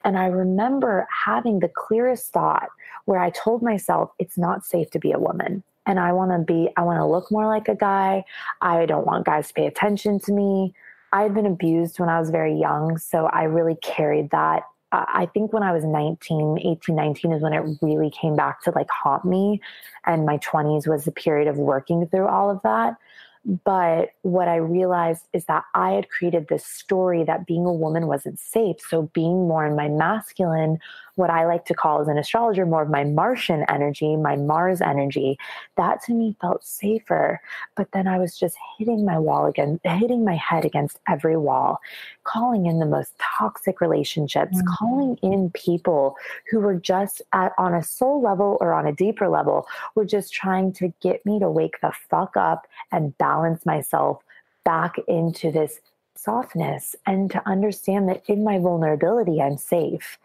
And 0.04 0.16
I 0.16 0.26
remember 0.26 1.06
having 1.24 1.60
the 1.60 1.68
clearest 1.68 2.32
thought 2.32 2.68
where 3.04 3.20
I 3.20 3.30
told 3.30 3.62
myself 3.62 4.10
it's 4.18 4.38
not 4.38 4.64
safe 4.64 4.90
to 4.92 4.98
be 4.98 5.12
a 5.12 5.18
woman. 5.18 5.62
And 5.86 5.98
I 5.98 6.12
want 6.12 6.30
to 6.30 6.38
be, 6.38 6.70
I 6.76 6.82
want 6.82 6.98
to 6.98 7.06
look 7.06 7.30
more 7.30 7.46
like 7.46 7.68
a 7.68 7.74
guy. 7.74 8.24
I 8.60 8.86
don't 8.86 9.06
want 9.06 9.26
guys 9.26 9.48
to 9.48 9.54
pay 9.54 9.66
attention 9.66 10.20
to 10.20 10.32
me. 10.32 10.74
I 11.12 11.22
had 11.22 11.34
been 11.34 11.46
abused 11.46 11.98
when 11.98 12.08
I 12.08 12.20
was 12.20 12.30
very 12.30 12.54
young, 12.54 12.98
so 12.98 13.26
I 13.26 13.44
really 13.44 13.76
carried 13.82 14.30
that. 14.30 14.62
I 14.92 15.28
think 15.32 15.52
when 15.52 15.62
I 15.62 15.72
was 15.72 15.84
19, 15.84 16.58
18, 16.58 16.94
19 16.96 17.32
is 17.32 17.42
when 17.42 17.52
it 17.52 17.62
really 17.80 18.10
came 18.10 18.34
back 18.34 18.62
to 18.62 18.72
like 18.72 18.88
haunt 18.90 19.24
me. 19.24 19.60
And 20.04 20.26
my 20.26 20.38
20s 20.38 20.88
was 20.88 21.04
the 21.04 21.12
period 21.12 21.46
of 21.46 21.58
working 21.58 22.08
through 22.08 22.26
all 22.26 22.50
of 22.50 22.60
that. 22.62 22.96
But 23.44 24.10
what 24.22 24.48
I 24.48 24.56
realized 24.56 25.26
is 25.32 25.46
that 25.46 25.64
I 25.74 25.92
had 25.92 26.10
created 26.10 26.48
this 26.48 26.66
story 26.66 27.24
that 27.24 27.46
being 27.46 27.64
a 27.66 27.72
woman 27.72 28.06
wasn't 28.06 28.38
safe. 28.38 28.76
So 28.80 29.10
being 29.14 29.48
more 29.48 29.64
in 29.64 29.76
my 29.76 29.88
masculine 29.88 30.78
what 31.16 31.30
I 31.30 31.46
like 31.46 31.64
to 31.66 31.74
call 31.74 32.00
as 32.00 32.08
an 32.08 32.18
astrologer 32.18 32.66
more 32.66 32.82
of 32.82 32.90
my 32.90 33.04
Martian 33.04 33.64
energy, 33.68 34.16
my 34.16 34.36
Mars 34.36 34.80
energy, 34.80 35.38
that 35.76 36.02
to 36.04 36.12
me 36.12 36.36
felt 36.40 36.64
safer. 36.64 37.40
But 37.76 37.92
then 37.92 38.06
I 38.06 38.18
was 38.18 38.38
just 38.38 38.56
hitting 38.78 39.04
my 39.04 39.18
wall 39.18 39.46
again, 39.46 39.80
hitting 39.84 40.24
my 40.24 40.36
head 40.36 40.64
against 40.64 40.98
every 41.08 41.36
wall, 41.36 41.80
calling 42.24 42.66
in 42.66 42.78
the 42.78 42.86
most 42.86 43.12
toxic 43.38 43.80
relationships, 43.80 44.56
mm-hmm. 44.56 44.74
calling 44.78 45.16
in 45.22 45.50
people 45.50 46.16
who 46.50 46.60
were 46.60 46.76
just 46.76 47.22
at, 47.32 47.52
on 47.58 47.74
a 47.74 47.82
soul 47.82 48.22
level 48.22 48.56
or 48.60 48.72
on 48.72 48.86
a 48.86 48.92
deeper 48.92 49.28
level, 49.28 49.66
were 49.94 50.04
just 50.04 50.32
trying 50.32 50.72
to 50.72 50.92
get 51.00 51.24
me 51.26 51.38
to 51.38 51.50
wake 51.50 51.80
the 51.80 51.92
fuck 52.08 52.36
up 52.36 52.66
and 52.92 53.16
balance 53.18 53.66
myself 53.66 54.22
back 54.64 54.96
into 55.08 55.50
this 55.50 55.80
softness 56.16 56.94
and 57.06 57.30
to 57.30 57.42
understand 57.48 58.08
that 58.08 58.22
in 58.26 58.44
my 58.44 58.58
vulnerability, 58.58 59.40
I'm 59.40 59.56
safe. 59.56 60.18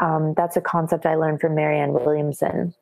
Um, 0.00 0.34
that's 0.36 0.56
a 0.56 0.60
concept 0.60 1.06
I 1.06 1.14
learned 1.14 1.40
from 1.40 1.54
Marianne 1.54 1.92
Williamson. 1.92 2.74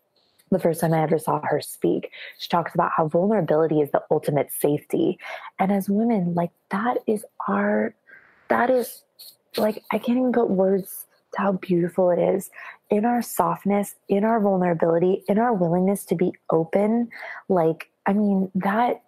The 0.50 0.59
first 0.59 0.81
time 0.81 0.93
I 0.93 1.02
ever 1.02 1.19
saw 1.19 1.40
her 1.45 1.61
speak, 1.61 2.11
she 2.38 2.49
talks 2.49 2.75
about 2.75 2.90
how 2.97 3.07
vulnerability 3.07 3.81
is 3.81 3.90
the 3.93 4.02
ultimate 4.11 4.50
safety. 4.50 5.19
And 5.59 5.71
as 5.71 5.88
women, 5.88 6.35
like 6.35 6.50
that 6.71 6.99
is 7.07 7.25
our, 7.47 7.95
that 8.49 8.69
is 8.69 9.02
like, 9.57 9.83
I 9.93 9.99
can't 9.99 10.19
even 10.19 10.33
put 10.33 10.50
words 10.50 11.07
to 11.35 11.43
how 11.43 11.52
beautiful 11.52 12.11
it 12.11 12.19
is 12.19 12.50
in 12.90 13.05
our 13.05 13.23
softness, 13.23 13.95
in 14.09 14.25
our 14.25 14.40
vulnerability, 14.40 15.23
in 15.29 15.38
our 15.38 15.55
willingness 15.55 16.05
to 16.07 16.17
be 16.17 16.33
open. 16.50 17.09
Like, 17.49 17.88
I 18.07 18.12
mean, 18.12 18.50
that 18.57 19.02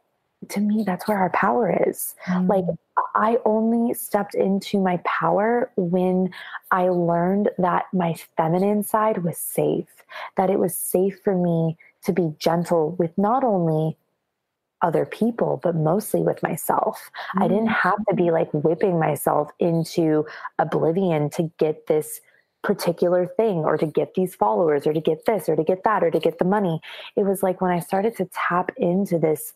to 0.49 0.61
me, 0.61 0.85
that's 0.85 1.07
where 1.07 1.19
our 1.19 1.31
power 1.31 1.77
is. 1.89 2.15
Mm. 2.27 2.49
Like, 2.49 2.65
I 3.15 3.39
only 3.45 3.95
stepped 3.95 4.35
into 4.35 4.81
my 4.81 4.99
power 5.05 5.71
when 5.77 6.31
I 6.71 6.89
learned 6.89 7.51
that 7.59 7.87
my 7.93 8.15
feminine 8.37 8.83
side 8.83 9.25
was 9.25 9.39
safe, 9.39 9.89
that 10.37 10.51
it 10.51 10.59
was 10.59 10.77
safe 10.77 11.19
for 11.23 11.37
me 11.37 11.77
to 12.05 12.13
be 12.13 12.35
gentle 12.39 12.93
with 12.99 13.17
not 13.17 13.45
only 13.45 13.97
other 14.83 15.07
people, 15.07 15.61
but 15.63 15.77
mostly 15.77 16.23
with 16.23 16.43
myself. 16.43 17.11
Mm. 17.37 17.45
I 17.45 17.49
didn't 17.49 17.69
mm. 17.69 17.77
have 17.77 18.05
to 18.09 18.15
be 18.15 18.31
like 18.31 18.53
whipping 18.53 18.99
myself 18.99 19.51
into 19.59 20.27
oblivion 20.59 21.31
to 21.31 21.51
get 21.59 21.87
this 21.87 22.21
particular 22.63 23.27
thing 23.27 23.59
or 23.59 23.77
to 23.77 23.87
get 23.87 24.15
these 24.15 24.35
followers 24.35 24.87
or 24.87 24.93
to 24.93 25.01
get 25.01 25.25
this 25.25 25.49
or 25.49 25.57
to 25.57 25.65
get 25.65 25.83
that 25.85 26.05
or 26.05 26.11
to 26.11 26.21
get 26.21 26.39
the 26.39 26.45
money. 26.45 26.81
It 27.17 27.25
was 27.25 27.43
like 27.43 27.61
when 27.61 27.71
I 27.71 27.81
started 27.81 28.17
to 28.17 28.29
tap 28.49 28.71
into 28.77 29.19
this 29.19 29.55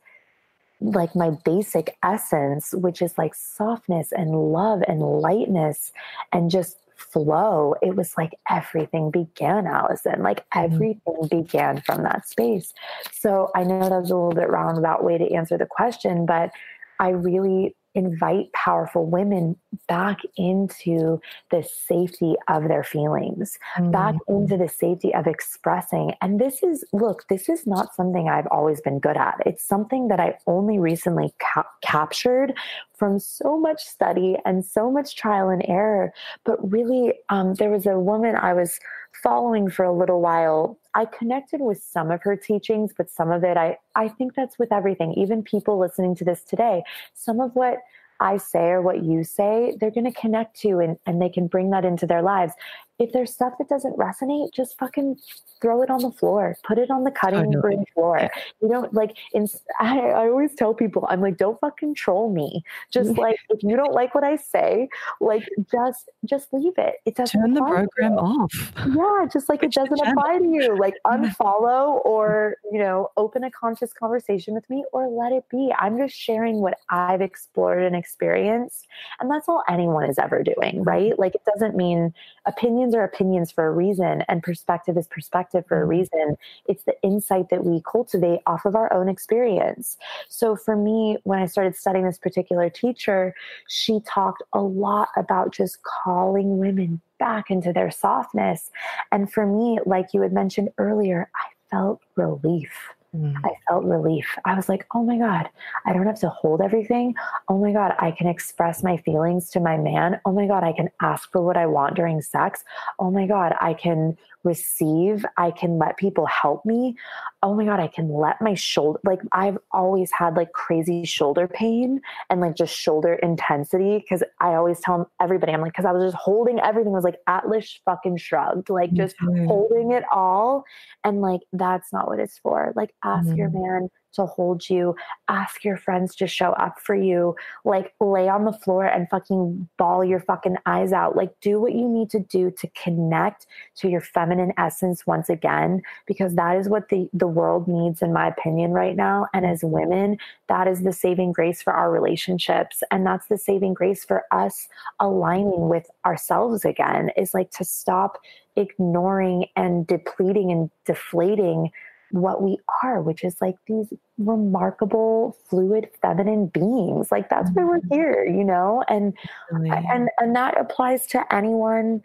like 0.80 1.14
my 1.14 1.30
basic 1.44 1.96
essence, 2.02 2.72
which 2.74 3.00
is 3.00 3.16
like 3.16 3.34
softness 3.34 4.12
and 4.12 4.52
love 4.52 4.82
and 4.86 5.00
lightness 5.00 5.92
and 6.32 6.50
just 6.50 6.78
flow, 6.96 7.74
it 7.82 7.94
was 7.94 8.12
like 8.16 8.34
everything 8.50 9.10
began, 9.10 9.66
Allison. 9.66 10.22
Like 10.22 10.48
mm-hmm. 10.50 10.74
everything 10.74 11.00
mm-hmm. 11.06 11.40
began 11.40 11.80
from 11.82 12.02
that 12.02 12.28
space. 12.28 12.72
So 13.12 13.50
I 13.54 13.64
know 13.64 13.88
that 13.88 14.00
was 14.00 14.10
a 14.10 14.16
little 14.16 14.32
bit 14.32 14.50
roundabout 14.50 15.04
way 15.04 15.18
to 15.18 15.32
answer 15.32 15.58
the 15.58 15.66
question, 15.66 16.26
but 16.26 16.50
I 16.98 17.10
really 17.10 17.74
invite 17.96 18.52
powerful 18.52 19.06
women 19.06 19.56
back 19.88 20.18
into 20.36 21.20
the 21.50 21.62
safety 21.62 22.34
of 22.48 22.68
their 22.68 22.84
feelings, 22.84 23.58
mm-hmm. 23.76 23.90
back 23.90 24.14
into 24.28 24.56
the 24.56 24.68
safety 24.68 25.12
of 25.14 25.26
expressing. 25.26 26.12
And 26.20 26.38
this 26.38 26.62
is, 26.62 26.84
look, 26.92 27.24
this 27.28 27.48
is 27.48 27.66
not 27.66 27.94
something 27.94 28.28
I've 28.28 28.46
always 28.48 28.80
been 28.80 29.00
good 29.00 29.16
at. 29.16 29.36
It's 29.46 29.64
something 29.64 30.08
that 30.08 30.20
I 30.20 30.36
only 30.46 30.78
recently 30.78 31.32
ca- 31.40 31.66
captured 31.82 32.52
from 32.94 33.18
so 33.18 33.58
much 33.58 33.82
study 33.82 34.36
and 34.44 34.64
so 34.64 34.90
much 34.90 35.16
trial 35.16 35.48
and 35.48 35.64
error. 35.66 36.12
But 36.44 36.58
really, 36.70 37.14
um, 37.30 37.54
there 37.54 37.70
was 37.70 37.86
a 37.86 37.98
woman 37.98 38.36
I 38.36 38.52
was 38.52 38.78
following 39.22 39.70
for 39.70 39.84
a 39.84 39.92
little 39.92 40.20
while. 40.20 40.78
I 40.94 41.04
connected 41.04 41.60
with 41.60 41.82
some 41.82 42.10
of 42.10 42.22
her 42.22 42.36
teachings, 42.36 42.92
but 42.96 43.10
some 43.10 43.30
of 43.30 43.44
it, 43.44 43.56
I, 43.56 43.78
I 43.94 44.08
think 44.08 44.34
that's 44.34 44.58
with 44.58 44.72
everything, 44.72 45.12
even 45.14 45.42
people 45.42 45.78
listening 45.78 46.14
to 46.16 46.24
this 46.24 46.42
today. 46.42 46.82
Some 47.14 47.40
of 47.40 47.54
what 47.54 47.78
I 48.20 48.38
say 48.38 48.68
or 48.68 48.82
what 48.82 49.04
you 49.04 49.24
say, 49.24 49.76
they're 49.78 49.90
going 49.90 50.10
to 50.10 50.20
connect 50.20 50.58
to 50.60 50.78
and, 50.78 50.96
and 51.06 51.20
they 51.20 51.28
can 51.28 51.46
bring 51.46 51.70
that 51.70 51.84
into 51.84 52.06
their 52.06 52.22
lives 52.22 52.54
if 52.98 53.12
there's 53.12 53.32
stuff 53.32 53.54
that 53.58 53.68
doesn't 53.68 53.96
resonate, 53.96 54.52
just 54.52 54.78
fucking 54.78 55.18
throw 55.60 55.82
it 55.82 55.90
on 55.90 56.00
the 56.00 56.10
floor, 56.10 56.56
put 56.64 56.78
it 56.78 56.90
on 56.90 57.04
the 57.04 57.10
cutting 57.10 57.50
room 57.60 57.84
floor. 57.94 58.30
You 58.62 58.68
don't 58.68 58.92
like, 58.94 59.16
in, 59.34 59.48
I, 59.80 59.98
I 59.98 60.28
always 60.28 60.54
tell 60.54 60.74
people, 60.74 61.06
I'm 61.08 61.20
like, 61.20 61.36
don't 61.36 61.58
fucking 61.60 61.94
troll 61.94 62.32
me. 62.32 62.62
Just 62.90 63.10
like, 63.18 63.38
if 63.50 63.62
you 63.62 63.76
don't 63.76 63.92
like 63.92 64.14
what 64.14 64.24
I 64.24 64.36
say, 64.36 64.88
like, 65.20 65.46
just, 65.70 66.08
just 66.24 66.52
leave 66.52 66.74
it. 66.78 66.96
It 67.04 67.16
doesn't 67.16 67.40
turn 67.40 67.54
the 67.54 67.60
program 67.60 68.18
off. 68.18 68.72
Yeah. 68.86 69.26
Just 69.30 69.48
like 69.48 69.62
it 69.62 69.72
doesn't 69.72 70.00
apply 70.00 70.38
to 70.38 70.44
you. 70.44 70.78
Like 70.78 70.94
unfollow 71.06 72.04
or, 72.04 72.56
you 72.70 72.78
know, 72.78 73.10
open 73.16 73.44
a 73.44 73.50
conscious 73.50 73.92
conversation 73.92 74.54
with 74.54 74.68
me 74.70 74.84
or 74.92 75.08
let 75.08 75.32
it 75.32 75.44
be. 75.50 75.72
I'm 75.78 75.98
just 75.98 76.14
sharing 76.14 76.60
what 76.60 76.78
I've 76.88 77.20
explored 77.20 77.82
and 77.82 77.94
experienced. 77.94 78.86
And 79.20 79.30
that's 79.30 79.48
all 79.48 79.62
anyone 79.68 80.08
is 80.08 80.18
ever 80.18 80.42
doing, 80.42 80.82
right? 80.82 81.18
Like, 81.18 81.34
it 81.34 81.42
doesn't 81.44 81.76
mean 81.76 82.14
opinions 82.46 82.85
opinions 82.86 82.94
are 82.94 83.04
opinions 83.04 83.50
for 83.50 83.66
a 83.66 83.70
reason 83.72 84.22
and 84.28 84.42
perspective 84.42 84.96
is 84.96 85.06
perspective 85.08 85.64
for 85.66 85.78
a 85.78 85.80
mm-hmm. 85.80 85.90
reason. 85.90 86.36
It's 86.66 86.84
the 86.84 86.94
insight 87.02 87.48
that 87.50 87.64
we 87.64 87.82
cultivate 87.90 88.40
off 88.46 88.64
of 88.64 88.76
our 88.76 88.92
own 88.92 89.08
experience. 89.08 89.96
So 90.28 90.56
for 90.56 90.76
me, 90.76 91.18
when 91.24 91.40
I 91.40 91.46
started 91.46 91.74
studying 91.74 92.04
this 92.04 92.18
particular 92.18 92.70
teacher, 92.70 93.34
she 93.68 94.00
talked 94.06 94.42
a 94.52 94.60
lot 94.60 95.08
about 95.16 95.52
just 95.52 95.78
calling 95.82 96.58
women 96.58 97.00
back 97.18 97.50
into 97.50 97.72
their 97.72 97.90
softness. 97.90 98.70
And 99.10 99.32
for 99.32 99.46
me, 99.46 99.78
like 99.86 100.08
you 100.12 100.20
had 100.20 100.32
mentioned 100.32 100.68
earlier, 100.78 101.30
I 101.34 101.48
felt 101.70 102.00
relief. 102.14 102.70
Mm. 103.16 103.34
I 103.44 103.50
felt 103.68 103.84
relief. 103.84 104.26
I 104.44 104.54
was 104.54 104.68
like, 104.68 104.86
oh 104.94 105.02
my 105.02 105.16
God, 105.16 105.48
I 105.86 105.92
don't 105.92 106.06
have 106.06 106.20
to 106.20 106.28
hold 106.28 106.60
everything. 106.60 107.14
Oh 107.48 107.58
my 107.58 107.72
God, 107.72 107.94
I 107.98 108.10
can 108.10 108.26
express 108.26 108.82
my 108.82 108.96
feelings 108.98 109.50
to 109.50 109.60
my 109.60 109.76
man. 109.76 110.20
Oh 110.24 110.32
my 110.32 110.46
God, 110.46 110.64
I 110.64 110.72
can 110.72 110.90
ask 111.00 111.30
for 111.32 111.42
what 111.42 111.56
I 111.56 111.66
want 111.66 111.94
during 111.94 112.20
sex. 112.20 112.62
Oh 112.98 113.10
my 113.10 113.26
God, 113.26 113.54
I 113.60 113.74
can 113.74 114.16
receive. 114.46 115.26
I 115.36 115.50
can 115.50 115.78
let 115.78 115.96
people 115.96 116.26
help 116.26 116.64
me. 116.64 116.96
Oh 117.42 117.54
my 117.54 117.64
God, 117.64 117.80
I 117.80 117.88
can 117.88 118.08
let 118.08 118.40
my 118.40 118.54
shoulder, 118.54 119.00
like, 119.04 119.20
I've 119.32 119.58
always 119.72 120.10
had 120.10 120.36
like 120.36 120.52
crazy 120.52 121.04
shoulder 121.04 121.46
pain 121.48 122.00
and 122.30 122.40
like 122.40 122.56
just 122.56 122.74
shoulder 122.74 123.14
intensity. 123.14 124.04
Cause 124.08 124.22
I 124.40 124.54
always 124.54 124.80
tell 124.80 125.10
everybody, 125.20 125.52
I'm 125.52 125.60
like, 125.60 125.74
cause 125.74 125.84
I 125.84 125.92
was 125.92 126.04
just 126.04 126.16
holding 126.16 126.60
everything. 126.60 126.92
I 126.92 126.96
was 126.96 127.04
like, 127.04 127.20
Atlas 127.26 127.80
fucking 127.84 128.16
shrugged, 128.16 128.70
like 128.70 128.92
just 128.94 129.16
mm-hmm. 129.18 129.46
holding 129.46 129.92
it 129.92 130.04
all. 130.10 130.64
And 131.04 131.20
like, 131.20 131.40
that's 131.52 131.92
not 131.92 132.08
what 132.08 132.20
it's 132.20 132.38
for. 132.38 132.72
Like, 132.74 132.94
ask 133.04 133.26
mm-hmm. 133.26 133.36
your 133.36 133.50
man 133.50 133.90
to 134.14 134.26
hold 134.26 134.68
you. 134.68 134.94
Ask 135.28 135.64
your 135.64 135.76
friends 135.76 136.14
to 136.16 136.26
show 136.26 136.52
up 136.52 136.80
for 136.80 136.94
you. 136.94 137.36
Like 137.64 137.94
lay 138.00 138.28
on 138.28 138.44
the 138.44 138.52
floor 138.52 138.86
and 138.86 139.08
fucking 139.10 139.68
bawl 139.76 140.04
your 140.04 140.20
fucking 140.20 140.56
eyes 140.66 140.92
out. 140.92 141.16
Like 141.16 141.38
do 141.40 141.60
what 141.60 141.74
you 141.74 141.88
need 141.88 142.10
to 142.10 142.20
do 142.20 142.50
to 142.50 142.68
connect 142.82 143.46
to 143.76 143.88
your 143.88 144.00
feminine 144.00 144.52
essence 144.58 145.06
once 145.06 145.28
again, 145.28 145.82
because 146.06 146.34
that 146.34 146.56
is 146.56 146.68
what 146.68 146.88
the, 146.88 147.08
the 147.12 147.26
world 147.26 147.68
needs, 147.68 148.02
in 148.02 148.12
my 148.12 148.28
opinion, 148.28 148.72
right 148.72 148.96
now. 148.96 149.26
And 149.34 149.44
as 149.44 149.60
women, 149.62 150.18
that 150.48 150.66
is 150.68 150.82
the 150.82 150.92
saving 150.92 151.32
grace 151.32 151.62
for 151.62 151.72
our 151.72 151.90
relationships. 151.90 152.82
And 152.90 153.06
that's 153.06 153.26
the 153.28 153.38
saving 153.38 153.74
grace 153.74 154.04
for 154.04 154.24
us 154.30 154.68
aligning 155.00 155.68
with 155.68 155.90
ourselves 156.04 156.64
again, 156.64 157.10
is 157.16 157.34
like 157.34 157.50
to 157.52 157.64
stop 157.64 158.18
ignoring 158.56 159.46
and 159.54 159.86
depleting 159.86 160.50
and 160.50 160.70
deflating 160.86 161.70
what 162.10 162.42
we 162.42 162.58
are, 162.82 163.02
which 163.02 163.24
is 163.24 163.40
like 163.40 163.56
these 163.66 163.92
remarkable, 164.18 165.36
fluid, 165.48 165.88
feminine 166.00 166.46
beings. 166.46 167.10
Like 167.10 167.28
that's 167.28 167.50
why 167.50 167.64
we're 167.64 167.80
mm-hmm. 167.80 167.94
here, 167.94 168.24
you 168.24 168.44
know? 168.44 168.84
And 168.88 169.14
and 169.50 170.08
and 170.18 170.36
that 170.36 170.58
applies 170.58 171.06
to 171.08 171.34
anyone. 171.34 172.02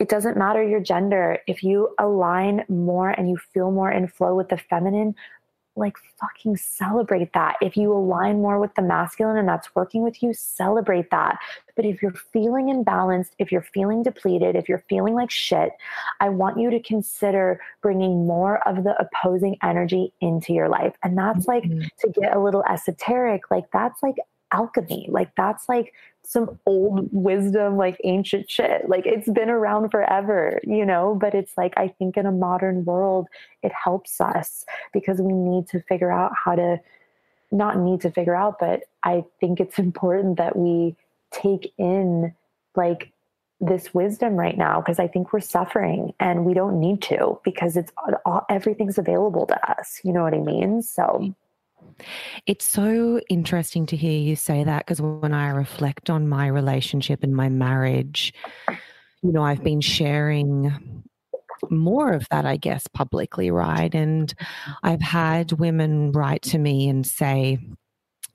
It 0.00 0.08
doesn't 0.08 0.36
matter 0.36 0.62
your 0.62 0.80
gender. 0.80 1.38
If 1.46 1.62
you 1.62 1.94
align 1.98 2.64
more 2.68 3.10
and 3.10 3.28
you 3.28 3.36
feel 3.36 3.70
more 3.70 3.90
in 3.90 4.08
flow 4.08 4.34
with 4.34 4.48
the 4.48 4.58
feminine, 4.58 5.14
like 5.76 5.96
fucking 6.20 6.56
celebrate 6.56 7.32
that. 7.32 7.56
If 7.60 7.76
you 7.76 7.92
align 7.92 8.40
more 8.40 8.60
with 8.60 8.74
the 8.74 8.82
masculine 8.82 9.36
and 9.36 9.48
that's 9.48 9.74
working 9.74 10.02
with 10.02 10.22
you, 10.22 10.32
celebrate 10.32 11.10
that. 11.10 11.38
But 11.76 11.84
if 11.84 12.00
you're 12.00 12.14
feeling 12.32 12.66
imbalanced, 12.66 13.30
if 13.38 13.50
you're 13.50 13.66
feeling 13.74 14.02
depleted, 14.02 14.54
if 14.54 14.68
you're 14.68 14.84
feeling 14.88 15.14
like 15.14 15.30
shit, 15.30 15.72
I 16.20 16.28
want 16.28 16.58
you 16.58 16.70
to 16.70 16.80
consider 16.80 17.60
bringing 17.82 18.26
more 18.26 18.66
of 18.68 18.84
the 18.84 18.94
opposing 19.00 19.56
energy 19.62 20.12
into 20.20 20.52
your 20.52 20.68
life. 20.68 20.94
And 21.02 21.18
that's 21.18 21.48
like 21.48 21.64
mm-hmm. 21.64 21.82
to 21.98 22.20
get 22.20 22.36
a 22.36 22.40
little 22.40 22.64
esoteric, 22.70 23.50
like 23.50 23.64
that's 23.72 24.02
like 24.02 24.16
alchemy. 24.54 25.08
Like 25.10 25.34
that's 25.36 25.68
like 25.68 25.92
some 26.22 26.58
old 26.64 27.08
wisdom, 27.12 27.76
like 27.76 28.00
ancient 28.04 28.48
shit. 28.48 28.88
Like 28.88 29.04
it's 29.04 29.28
been 29.28 29.50
around 29.50 29.90
forever, 29.90 30.60
you 30.62 30.86
know, 30.86 31.18
but 31.20 31.34
it's 31.34 31.52
like 31.58 31.74
I 31.76 31.88
think 31.88 32.16
in 32.16 32.24
a 32.24 32.32
modern 32.32 32.84
world, 32.84 33.26
it 33.62 33.72
helps 33.72 34.20
us 34.20 34.64
because 34.92 35.20
we 35.20 35.32
need 35.32 35.68
to 35.68 35.80
figure 35.80 36.10
out 36.10 36.32
how 36.44 36.54
to 36.54 36.80
not 37.50 37.78
need 37.78 38.00
to 38.00 38.10
figure 38.10 38.34
out, 38.34 38.58
but 38.58 38.84
I 39.02 39.24
think 39.40 39.60
it's 39.60 39.78
important 39.88 40.38
that 40.38 40.56
we 40.56 40.96
take 41.30 41.72
in 41.76 42.34
like 42.76 43.10
this 43.60 43.94
wisdom 43.94 44.34
right 44.34 44.58
now 44.58 44.80
because 44.80 44.98
I 44.98 45.08
think 45.08 45.32
we're 45.32 45.40
suffering 45.40 46.12
and 46.20 46.44
we 46.44 46.54
don't 46.54 46.78
need 46.80 47.02
to 47.02 47.40
because 47.44 47.76
it's 47.76 47.92
all, 48.24 48.44
everything's 48.48 48.98
available 48.98 49.46
to 49.46 49.70
us. 49.70 50.00
You 50.04 50.12
know 50.12 50.22
what 50.22 50.34
I 50.34 50.38
mean? 50.38 50.82
So 50.82 51.02
mm. 51.02 51.34
It's 52.46 52.64
so 52.64 53.20
interesting 53.28 53.86
to 53.86 53.96
hear 53.96 54.18
you 54.18 54.36
say 54.36 54.64
that 54.64 54.86
because 54.86 55.00
when 55.00 55.32
I 55.32 55.48
reflect 55.48 56.10
on 56.10 56.28
my 56.28 56.46
relationship 56.46 57.22
and 57.22 57.34
my 57.34 57.48
marriage, 57.48 58.32
you 59.22 59.32
know, 59.32 59.42
I've 59.42 59.64
been 59.64 59.80
sharing 59.80 61.02
more 61.70 62.12
of 62.12 62.28
that, 62.30 62.44
I 62.44 62.56
guess, 62.56 62.86
publicly, 62.86 63.50
right? 63.50 63.94
And 63.94 64.32
I've 64.82 65.00
had 65.00 65.52
women 65.52 66.12
write 66.12 66.42
to 66.42 66.58
me 66.58 66.88
and 66.88 67.06
say, 67.06 67.58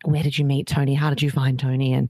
Where 0.04 0.24
did 0.24 0.38
you 0.38 0.46
meet 0.46 0.68
Tony? 0.68 0.96
How 0.96 1.10
did 1.10 1.22
you 1.22 1.32
find 1.32 1.60
Tony? 1.60 1.94
And 1.94 2.10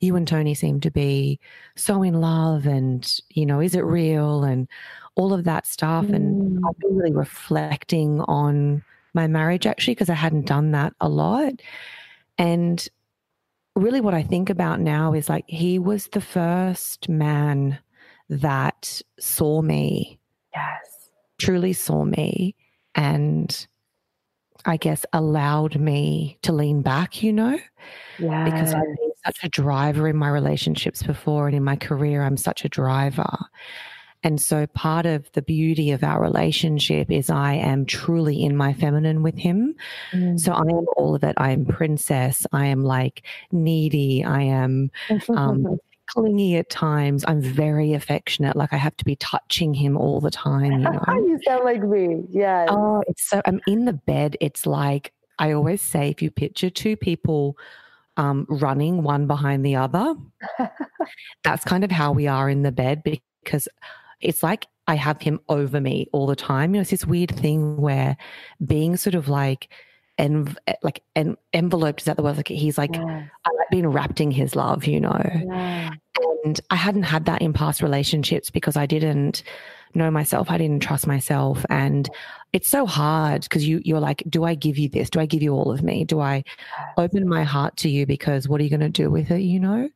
you 0.00 0.16
and 0.16 0.26
Tony 0.26 0.54
seem 0.54 0.80
to 0.80 0.90
be 0.90 1.40
so 1.74 2.02
in 2.02 2.20
love, 2.20 2.66
and, 2.66 3.10
you 3.30 3.46
know, 3.46 3.60
is 3.60 3.74
it 3.74 3.84
real? 3.84 4.44
And 4.44 4.68
all 5.16 5.32
of 5.32 5.44
that 5.44 5.66
stuff. 5.66 6.04
Mm. 6.06 6.14
And 6.14 6.64
I've 6.64 6.78
been 6.78 6.94
really 6.94 7.12
reflecting 7.12 8.20
on 8.22 8.84
my 9.16 9.26
marriage 9.26 9.66
actually 9.66 9.94
because 9.94 10.10
I 10.10 10.14
hadn't 10.14 10.46
done 10.46 10.70
that 10.70 10.92
a 11.00 11.08
lot. 11.08 11.54
And 12.38 12.86
really 13.74 14.00
what 14.00 14.14
I 14.14 14.22
think 14.22 14.48
about 14.48 14.78
now 14.80 15.12
is 15.12 15.28
like 15.28 15.44
he 15.48 15.80
was 15.80 16.06
the 16.08 16.20
first 16.20 17.08
man 17.08 17.78
that 18.28 19.02
saw 19.18 19.62
me. 19.62 20.20
Yes. 20.54 21.10
Truly 21.38 21.72
saw 21.72 22.04
me 22.04 22.54
and 22.94 23.66
I 24.64 24.76
guess 24.76 25.04
allowed 25.12 25.78
me 25.78 26.38
to 26.42 26.52
lean 26.52 26.82
back, 26.82 27.22
you 27.22 27.32
know? 27.32 27.58
Yeah. 28.18 28.44
Because 28.44 28.74
I've 28.74 28.82
been 28.82 29.12
such 29.24 29.44
a 29.44 29.48
driver 29.48 30.08
in 30.08 30.16
my 30.16 30.28
relationships 30.28 31.02
before 31.02 31.46
and 31.46 31.56
in 31.56 31.64
my 31.64 31.76
career, 31.76 32.22
I'm 32.22 32.36
such 32.36 32.64
a 32.64 32.68
driver. 32.68 33.36
And 34.26 34.42
so 34.42 34.66
part 34.66 35.06
of 35.06 35.30
the 35.34 35.42
beauty 35.42 35.92
of 35.92 36.02
our 36.02 36.20
relationship 36.20 37.12
is 37.12 37.30
I 37.30 37.54
am 37.54 37.86
truly 37.86 38.42
in 38.42 38.56
my 38.56 38.72
feminine 38.72 39.22
with 39.22 39.36
him. 39.36 39.76
Mm. 40.10 40.40
So 40.40 40.50
I 40.50 40.62
am 40.62 40.84
all 40.96 41.14
of 41.14 41.22
it. 41.22 41.34
I 41.36 41.52
am 41.52 41.64
princess. 41.64 42.44
I 42.52 42.66
am 42.66 42.82
like 42.82 43.22
needy. 43.52 44.24
I 44.24 44.42
am 44.42 44.90
um, 45.28 45.78
clingy 46.06 46.56
at 46.56 46.68
times. 46.70 47.24
I'm 47.28 47.40
very 47.40 47.92
affectionate. 47.92 48.56
Like 48.56 48.72
I 48.72 48.78
have 48.78 48.96
to 48.96 49.04
be 49.04 49.14
touching 49.14 49.72
him 49.72 49.96
all 49.96 50.20
the 50.20 50.32
time. 50.32 50.72
You 50.72 50.78
know, 50.78 51.04
you 51.08 51.38
sound 51.46 51.62
like 51.62 51.84
me. 51.84 52.24
Yeah. 52.28 52.66
Oh, 52.68 53.04
it's 53.06 53.30
so. 53.30 53.40
I'm 53.46 53.60
in 53.68 53.84
the 53.84 53.92
bed. 53.92 54.36
It's 54.40 54.66
like 54.66 55.12
I 55.38 55.52
always 55.52 55.80
say, 55.80 56.10
if 56.10 56.20
you 56.20 56.32
picture 56.32 56.68
two 56.68 56.96
people 56.96 57.56
um, 58.16 58.44
running 58.48 59.04
one 59.04 59.28
behind 59.28 59.64
the 59.64 59.76
other. 59.76 60.16
That's 61.44 61.64
kind 61.64 61.84
of 61.84 61.92
how 61.92 62.10
we 62.10 62.26
are 62.26 62.50
in 62.50 62.62
the 62.62 62.72
bed 62.72 63.04
because 63.04 63.68
it's 64.20 64.42
like 64.42 64.66
I 64.86 64.94
have 64.94 65.20
him 65.20 65.40
over 65.48 65.80
me 65.80 66.08
all 66.12 66.26
the 66.26 66.36
time. 66.36 66.74
You 66.74 66.78
know, 66.78 66.82
it's 66.82 66.90
this 66.90 67.06
weird 67.06 67.34
thing 67.34 67.76
where 67.76 68.16
being 68.64 68.96
sort 68.96 69.14
of 69.14 69.28
like 69.28 69.68
and 70.18 70.58
eh, 70.66 70.74
like 70.82 71.02
en- 71.14 71.36
enveloped 71.52 72.00
is 72.00 72.04
that 72.06 72.16
the 72.16 72.22
word 72.22 72.36
like 72.36 72.48
he's 72.48 72.78
like 72.78 72.94
yeah. 72.94 73.26
I 73.44 73.50
like 73.50 73.70
being 73.70 73.86
wrapped 73.86 74.20
in 74.20 74.30
his 74.30 74.56
love 74.56 74.86
you 74.86 75.00
know 75.00 75.20
yeah. 75.46 75.90
and 76.44 76.60
I 76.70 76.76
hadn't 76.76 77.02
had 77.02 77.26
that 77.26 77.42
in 77.42 77.52
past 77.52 77.82
relationships 77.82 78.50
because 78.50 78.76
I 78.76 78.86
didn't 78.86 79.42
know 79.96 80.10
myself 80.10 80.50
I 80.50 80.58
didn't 80.58 80.82
trust 80.82 81.06
myself. 81.06 81.64
And 81.70 82.08
it's 82.52 82.68
so 82.68 82.86
hard 82.86 83.42
because 83.42 83.66
you 83.66 83.80
you're 83.84 84.00
like 84.00 84.22
do 84.28 84.44
I 84.44 84.54
give 84.54 84.78
you 84.78 84.88
this? 84.88 85.10
Do 85.10 85.20
I 85.20 85.26
give 85.26 85.42
you 85.42 85.52
all 85.52 85.72
of 85.72 85.82
me? 85.82 86.04
Do 86.04 86.20
I 86.20 86.44
open 86.96 87.28
my 87.28 87.44
heart 87.44 87.76
to 87.78 87.88
you 87.88 88.06
because 88.06 88.48
what 88.48 88.60
are 88.60 88.64
you 88.64 88.70
going 88.70 88.80
to 88.80 88.88
do 88.88 89.10
with 89.10 89.30
it 89.30 89.40
you 89.40 89.60
know? 89.60 89.88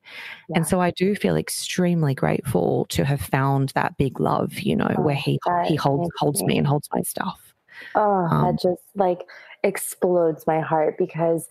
Yeah. 0.48 0.56
and 0.56 0.66
so 0.66 0.80
I 0.80 0.90
do 0.90 1.14
feel 1.14 1.36
extremely 1.36 2.14
grateful 2.14 2.86
to 2.86 3.04
have 3.04 3.20
found 3.20 3.70
that 3.70 3.96
big 3.96 4.20
love 4.20 4.58
you 4.58 4.76
know 4.76 4.94
oh, 4.98 5.02
where 5.02 5.14
he 5.14 5.38
he 5.66 5.76
holds 5.76 6.10
holds 6.18 6.42
me 6.42 6.58
and 6.58 6.66
holds 6.66 6.88
my 6.92 7.02
stuff. 7.02 7.40
Oh, 7.94 8.26
um, 8.30 8.46
that 8.46 8.62
just 8.62 8.82
like 8.94 9.26
explodes 9.62 10.46
my 10.46 10.60
heart 10.60 10.96
because 10.98 11.48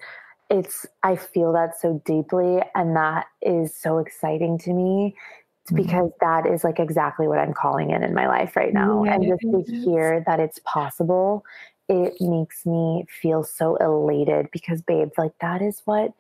it's 0.49 0.85
I 1.03 1.15
feel 1.15 1.53
that 1.53 1.79
so 1.79 2.01
deeply 2.05 2.61
and 2.75 2.95
that 2.95 3.27
is 3.41 3.75
so 3.75 3.99
exciting 3.99 4.57
to 4.59 4.73
me. 4.73 5.15
Because 5.75 6.11
that 6.21 6.45
is 6.45 6.63
like 6.63 6.79
exactly 6.79 7.27
what 7.27 7.39
I'm 7.39 7.53
calling 7.53 7.91
in 7.91 8.03
in 8.03 8.13
my 8.13 8.27
life 8.27 8.55
right 8.55 8.73
now. 8.73 9.03
And 9.03 9.23
just 9.23 9.41
to 9.41 9.75
hear 9.75 10.23
that 10.25 10.39
it's 10.39 10.59
possible 10.65 11.43
it 11.89 12.13
makes 12.21 12.67
me 12.67 13.03
feel 13.09 13.43
so 13.43 13.75
elated 13.77 14.47
because 14.51 14.81
babe 14.83 15.09
like 15.17 15.33
that 15.41 15.61
is 15.61 15.81
what 15.85 16.13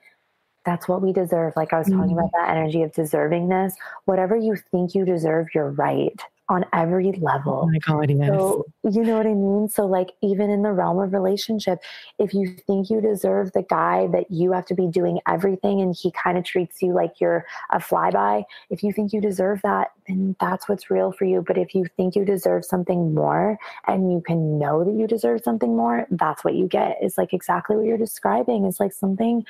that's 0.65 0.89
what 0.89 1.01
we 1.01 1.13
deserve. 1.13 1.53
Like 1.55 1.71
I 1.71 1.77
was 1.77 1.87
talking 1.87 2.01
mm-hmm. 2.01 2.19
about 2.19 2.31
that 2.33 2.49
energy 2.49 2.83
of 2.83 2.91
deservingness. 2.91 3.71
Whatever 4.05 4.35
you 4.35 4.57
think 4.71 4.93
you 4.93 5.05
deserve 5.05 5.47
you're 5.55 5.71
right 5.71 6.21
on 6.49 6.65
every 6.73 7.07
oh 7.15 7.19
level. 7.21 7.61
Oh 7.63 7.69
my 7.69 7.77
God, 7.77 8.09
yes. 8.09 8.27
So, 8.27 8.65
you 8.83 9.03
know 9.03 9.17
what 9.17 9.27
I 9.27 9.33
mean? 9.33 9.69
So, 9.69 9.85
like, 9.85 10.09
even 10.21 10.49
in 10.49 10.63
the 10.63 10.71
realm 10.71 10.99
of 10.99 11.13
relationship, 11.13 11.79
if 12.17 12.33
you 12.33 12.55
think 12.67 12.89
you 12.89 12.99
deserve 12.99 13.51
the 13.53 13.61
guy 13.61 14.07
that 14.07 14.31
you 14.31 14.51
have 14.51 14.65
to 14.65 14.73
be 14.73 14.87
doing 14.87 15.19
everything 15.27 15.79
and 15.79 15.95
he 15.95 16.11
kind 16.11 16.37
of 16.37 16.43
treats 16.43 16.81
you 16.81 16.93
like 16.93 17.21
you're 17.21 17.45
a 17.71 17.77
flyby, 17.77 18.43
if 18.69 18.83
you 18.83 18.91
think 18.91 19.13
you 19.13 19.21
deserve 19.21 19.61
that, 19.61 19.91
then 20.07 20.35
that's 20.39 20.67
what's 20.67 20.89
real 20.89 21.11
for 21.11 21.25
you. 21.25 21.43
But 21.45 21.57
if 21.57 21.75
you 21.75 21.85
think 21.95 22.15
you 22.15 22.25
deserve 22.25 22.65
something 22.65 23.13
more 23.13 23.57
and 23.87 24.11
you 24.11 24.21
can 24.21 24.57
know 24.57 24.83
that 24.83 24.93
you 24.93 25.05
deserve 25.07 25.41
something 25.43 25.77
more, 25.77 26.07
that's 26.09 26.43
what 26.43 26.55
you 26.55 26.67
get. 26.67 26.97
It's 26.99 27.17
like 27.17 27.33
exactly 27.33 27.75
what 27.75 27.85
you're 27.85 27.97
describing. 27.97 28.65
It's 28.65 28.79
like 28.79 28.93
something 28.93 29.45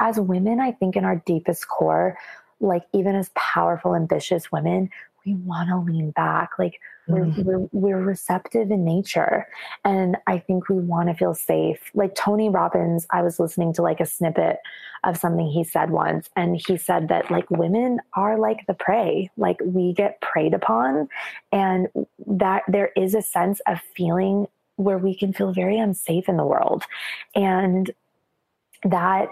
as 0.00 0.18
women, 0.18 0.60
I 0.60 0.72
think 0.72 0.96
in 0.96 1.04
our 1.04 1.16
deepest 1.26 1.68
core, 1.68 2.16
like 2.60 2.84
even 2.92 3.14
as 3.14 3.30
powerful, 3.34 3.94
ambitious 3.94 4.50
women, 4.50 4.90
we 5.24 5.34
want 5.34 5.68
to 5.68 5.78
lean 5.78 6.10
back. 6.10 6.50
Like 6.58 6.80
we're, 7.06 7.24
mm. 7.24 7.44
we're, 7.44 7.68
we're 7.72 8.02
receptive 8.02 8.70
in 8.70 8.84
nature. 8.84 9.46
And 9.84 10.16
I 10.26 10.38
think 10.38 10.68
we 10.68 10.76
want 10.76 11.08
to 11.08 11.14
feel 11.14 11.34
safe. 11.34 11.78
Like 11.94 12.14
Tony 12.14 12.48
Robbins, 12.48 13.06
I 13.10 13.22
was 13.22 13.40
listening 13.40 13.72
to 13.74 13.82
like 13.82 14.00
a 14.00 14.06
snippet 14.06 14.58
of 15.04 15.16
something 15.16 15.46
he 15.46 15.64
said 15.64 15.90
once. 15.90 16.30
And 16.36 16.56
he 16.56 16.76
said 16.76 17.08
that 17.08 17.30
like 17.30 17.50
women 17.50 18.00
are 18.14 18.38
like 18.38 18.66
the 18.66 18.74
prey, 18.74 19.30
like 19.36 19.58
we 19.64 19.92
get 19.92 20.20
preyed 20.20 20.54
upon. 20.54 21.08
And 21.50 21.88
that 22.26 22.62
there 22.68 22.90
is 22.96 23.14
a 23.14 23.22
sense 23.22 23.60
of 23.66 23.80
feeling 23.96 24.46
where 24.76 24.98
we 24.98 25.14
can 25.14 25.32
feel 25.32 25.52
very 25.52 25.78
unsafe 25.78 26.28
in 26.28 26.36
the 26.36 26.46
world. 26.46 26.84
And 27.34 27.90
that 28.84 29.28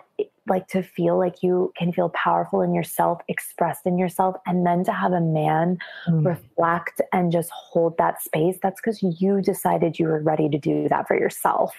like 0.49 0.67
to 0.69 0.83
feel 0.83 1.19
like 1.19 1.43
you 1.43 1.73
can 1.77 1.93
feel 1.93 2.09
powerful 2.11 2.63
in 2.63 2.75
yourself, 2.75 3.21
expressed 3.29 3.87
in 3.87 3.99
yourself, 3.99 4.37
and 4.47 4.67
then 4.67 4.85
to 4.85 4.93
have 4.93 5.13
a 5.13 5.21
man 5.21 5.79
mm. 6.09 6.25
reflect 6.25 7.01
and 7.13 7.31
just 7.31 7.51
hold 7.51 7.97
that 7.99 8.23
space, 8.23 8.57
that's 8.63 8.81
because 8.81 9.03
you 9.03 9.41
decided 9.41 9.99
you 9.99 10.07
were 10.07 10.21
ready 10.21 10.49
to 10.49 10.59
do 10.59 10.89
that 10.89 11.07
for 11.07 11.19
yourself. 11.19 11.75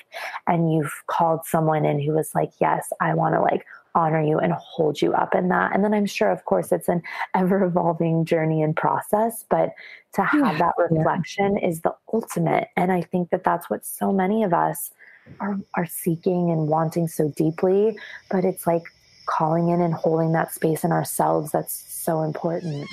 And 0.47 0.73
you've 0.73 0.93
called 1.07 1.41
someone 1.45 1.85
in 1.85 1.99
who 1.99 2.13
was 2.13 2.33
like, 2.35 2.51
Yes, 2.59 2.91
I 2.99 3.13
want 3.13 3.35
to 3.35 3.41
like 3.41 3.65
honor 3.95 4.21
you 4.21 4.39
and 4.39 4.53
hold 4.53 5.01
you 5.01 5.13
up 5.13 5.35
in 5.35 5.49
that. 5.49 5.73
And 5.73 5.83
then 5.83 5.93
I'm 5.93 6.05
sure, 6.05 6.31
of 6.31 6.45
course, 6.45 6.71
it's 6.71 6.87
an 6.87 7.01
ever 7.35 7.63
evolving 7.63 8.25
journey 8.25 8.61
and 8.61 8.75
process, 8.75 9.43
but 9.49 9.73
to 10.13 10.23
have 10.23 10.57
that 10.59 10.73
reflection 10.77 11.57
yeah. 11.57 11.67
is 11.67 11.81
the 11.81 11.93
ultimate. 12.13 12.69
And 12.75 12.91
I 12.91 13.01
think 13.01 13.29
that 13.29 13.43
that's 13.43 13.69
what 13.69 13.85
so 13.85 14.11
many 14.11 14.43
of 14.43 14.53
us 14.53 14.91
are, 15.39 15.59
are 15.75 15.85
seeking 15.85 16.51
and 16.51 16.67
wanting 16.67 17.07
so 17.07 17.29
deeply, 17.35 17.97
but 18.29 18.45
it's 18.45 18.67
like 18.67 18.83
calling 19.25 19.69
in 19.69 19.81
and 19.81 19.93
holding 19.93 20.33
that 20.33 20.51
space 20.51 20.83
in 20.83 20.91
ourselves 20.91 21.51
that's 21.51 21.73
so 21.73 22.23
important. 22.23 22.87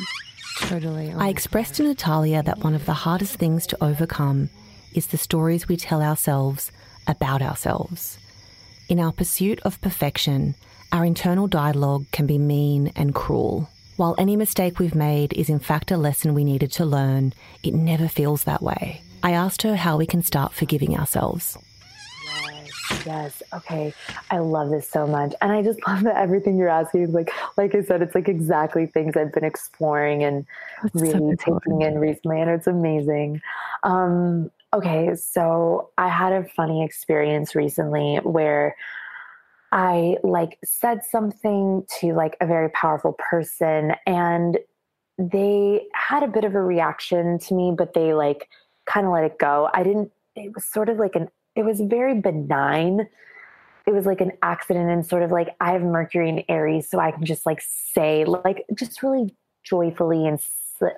Totally. 0.60 1.12
I 1.12 1.28
expressed 1.28 1.74
to 1.76 1.84
Natalia 1.84 2.42
that 2.42 2.58
one 2.58 2.74
of 2.74 2.86
the 2.86 2.92
hardest 2.92 3.36
things 3.36 3.66
to 3.68 3.84
overcome 3.84 4.50
is 4.94 5.06
the 5.06 5.18
stories 5.18 5.68
we 5.68 5.76
tell 5.76 6.02
ourselves 6.02 6.72
about 7.06 7.42
ourselves. 7.42 8.18
In 8.88 8.98
our 8.98 9.12
pursuit 9.12 9.60
of 9.60 9.80
perfection, 9.80 10.54
our 10.92 11.04
internal 11.04 11.46
dialogue 11.46 12.06
can 12.12 12.26
be 12.26 12.38
mean 12.38 12.92
and 12.96 13.14
cruel. 13.14 13.68
While 13.96 14.14
any 14.16 14.36
mistake 14.36 14.78
we've 14.78 14.94
made 14.94 15.32
is 15.32 15.48
in 15.48 15.58
fact 15.58 15.90
a 15.90 15.96
lesson 15.96 16.34
we 16.34 16.44
needed 16.44 16.72
to 16.72 16.84
learn, 16.84 17.34
it 17.62 17.74
never 17.74 18.08
feels 18.08 18.44
that 18.44 18.62
way. 18.62 19.02
I 19.22 19.32
asked 19.32 19.62
her 19.62 19.76
how 19.76 19.96
we 19.96 20.06
can 20.06 20.22
start 20.22 20.54
forgiving 20.54 20.96
ourselves. 20.96 21.58
Yes. 23.04 23.42
Okay. 23.52 23.92
I 24.30 24.38
love 24.38 24.70
this 24.70 24.88
so 24.88 25.06
much. 25.06 25.34
And 25.40 25.52
I 25.52 25.62
just 25.62 25.78
love 25.86 26.02
that 26.02 26.16
everything 26.16 26.56
you're 26.56 26.68
asking 26.68 27.02
is 27.02 27.10
like, 27.10 27.30
like 27.56 27.74
I 27.74 27.82
said, 27.82 28.02
it's 28.02 28.14
like 28.14 28.28
exactly 28.28 28.86
things 28.86 29.16
I've 29.16 29.32
been 29.32 29.44
exploring 29.44 30.22
and 30.24 30.46
That's 30.82 30.94
really 30.94 31.36
so 31.36 31.58
taking 31.60 31.82
in 31.82 31.98
recently. 31.98 32.40
And 32.40 32.50
it's 32.50 32.66
amazing. 32.66 33.40
Um, 33.82 34.50
okay. 34.72 35.14
So 35.14 35.90
I 35.98 36.08
had 36.08 36.32
a 36.32 36.44
funny 36.44 36.84
experience 36.84 37.54
recently 37.54 38.16
where 38.22 38.76
I 39.70 40.16
like 40.22 40.58
said 40.64 41.04
something 41.04 41.84
to 42.00 42.14
like 42.14 42.36
a 42.40 42.46
very 42.46 42.70
powerful 42.70 43.14
person 43.30 43.94
and 44.06 44.58
they 45.18 45.86
had 45.94 46.22
a 46.22 46.28
bit 46.28 46.44
of 46.44 46.54
a 46.54 46.62
reaction 46.62 47.38
to 47.40 47.54
me, 47.54 47.74
but 47.76 47.92
they 47.92 48.14
like 48.14 48.48
kind 48.86 49.04
of 49.04 49.12
let 49.12 49.24
it 49.24 49.38
go. 49.38 49.68
I 49.74 49.82
didn't, 49.82 50.12
it 50.36 50.54
was 50.54 50.64
sort 50.64 50.88
of 50.88 50.98
like 50.98 51.16
an 51.16 51.28
it 51.58 51.64
was 51.64 51.80
very 51.80 52.20
benign. 52.20 53.08
It 53.84 53.92
was 53.92 54.06
like 54.06 54.20
an 54.20 54.30
accident 54.42 54.90
and 54.90 55.04
sort 55.04 55.24
of 55.24 55.32
like 55.32 55.56
I 55.60 55.72
have 55.72 55.82
Mercury 55.82 56.28
in 56.28 56.44
Aries, 56.48 56.88
so 56.88 57.00
I 57.00 57.10
can 57.10 57.24
just 57.24 57.44
like 57.46 57.60
say 57.60 58.24
like 58.24 58.64
just 58.74 59.02
really 59.02 59.34
joyfully 59.64 60.24
and 60.24 60.40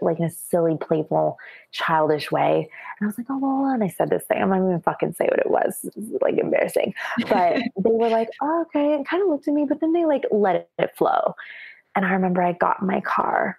like 0.02 0.18
in 0.18 0.26
a 0.26 0.30
silly, 0.30 0.76
playful, 0.78 1.38
childish 1.72 2.30
way. 2.30 2.68
And 3.00 3.06
I 3.06 3.06
was 3.06 3.16
like, 3.16 3.28
oh, 3.30 3.38
well, 3.38 3.72
and 3.72 3.82
I 3.82 3.88
said 3.88 4.10
this 4.10 4.24
thing. 4.24 4.42
I'm 4.42 4.50
not 4.50 4.58
even 4.58 4.82
fucking 4.82 5.14
say 5.14 5.24
what 5.24 5.38
it 5.38 5.50
was. 5.50 5.78
It's 5.82 6.22
like 6.22 6.36
embarrassing. 6.36 6.92
But 7.30 7.54
they 7.78 7.90
were 7.90 8.10
like, 8.10 8.28
oh, 8.42 8.66
okay, 8.66 8.92
and 8.92 9.08
kind 9.08 9.22
of 9.22 9.30
looked 9.30 9.48
at 9.48 9.54
me, 9.54 9.64
but 9.66 9.80
then 9.80 9.94
they 9.94 10.04
like 10.04 10.24
let 10.30 10.68
it 10.78 10.94
flow. 10.94 11.34
And 11.96 12.04
I 12.04 12.12
remember 12.12 12.42
I 12.42 12.52
got 12.52 12.82
in 12.82 12.86
my 12.86 13.00
car 13.00 13.58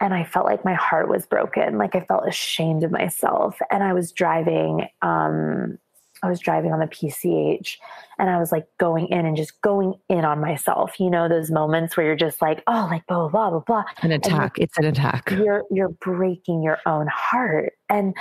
and 0.00 0.12
I 0.12 0.24
felt 0.24 0.46
like 0.46 0.64
my 0.64 0.74
heart 0.74 1.08
was 1.08 1.26
broken. 1.26 1.78
Like 1.78 1.94
I 1.94 2.00
felt 2.00 2.26
ashamed 2.26 2.82
of 2.82 2.90
myself. 2.90 3.56
And 3.70 3.84
I 3.84 3.92
was 3.92 4.10
driving 4.10 4.88
um, 5.00 5.78
I 6.22 6.28
was 6.28 6.38
driving 6.38 6.72
on 6.72 6.78
the 6.78 6.86
PCH 6.86 7.78
and 8.18 8.30
I 8.30 8.38
was 8.38 8.52
like 8.52 8.66
going 8.78 9.08
in 9.08 9.26
and 9.26 9.36
just 9.36 9.60
going 9.60 9.94
in 10.08 10.24
on 10.24 10.40
myself. 10.40 11.00
You 11.00 11.10
know, 11.10 11.28
those 11.28 11.50
moments 11.50 11.96
where 11.96 12.06
you're 12.06 12.16
just 12.16 12.40
like, 12.40 12.62
oh, 12.66 12.88
like 12.90 13.06
blah, 13.06 13.28
blah, 13.28 13.50
blah, 13.50 13.60
blah. 13.60 13.84
An 14.02 14.12
attack. 14.12 14.58
it's 14.58 14.78
an 14.78 14.84
attack. 14.84 15.30
You're 15.30 15.64
you're 15.70 15.88
breaking 15.88 16.62
your 16.62 16.78
own 16.86 17.08
heart. 17.08 17.72
And 17.88 18.14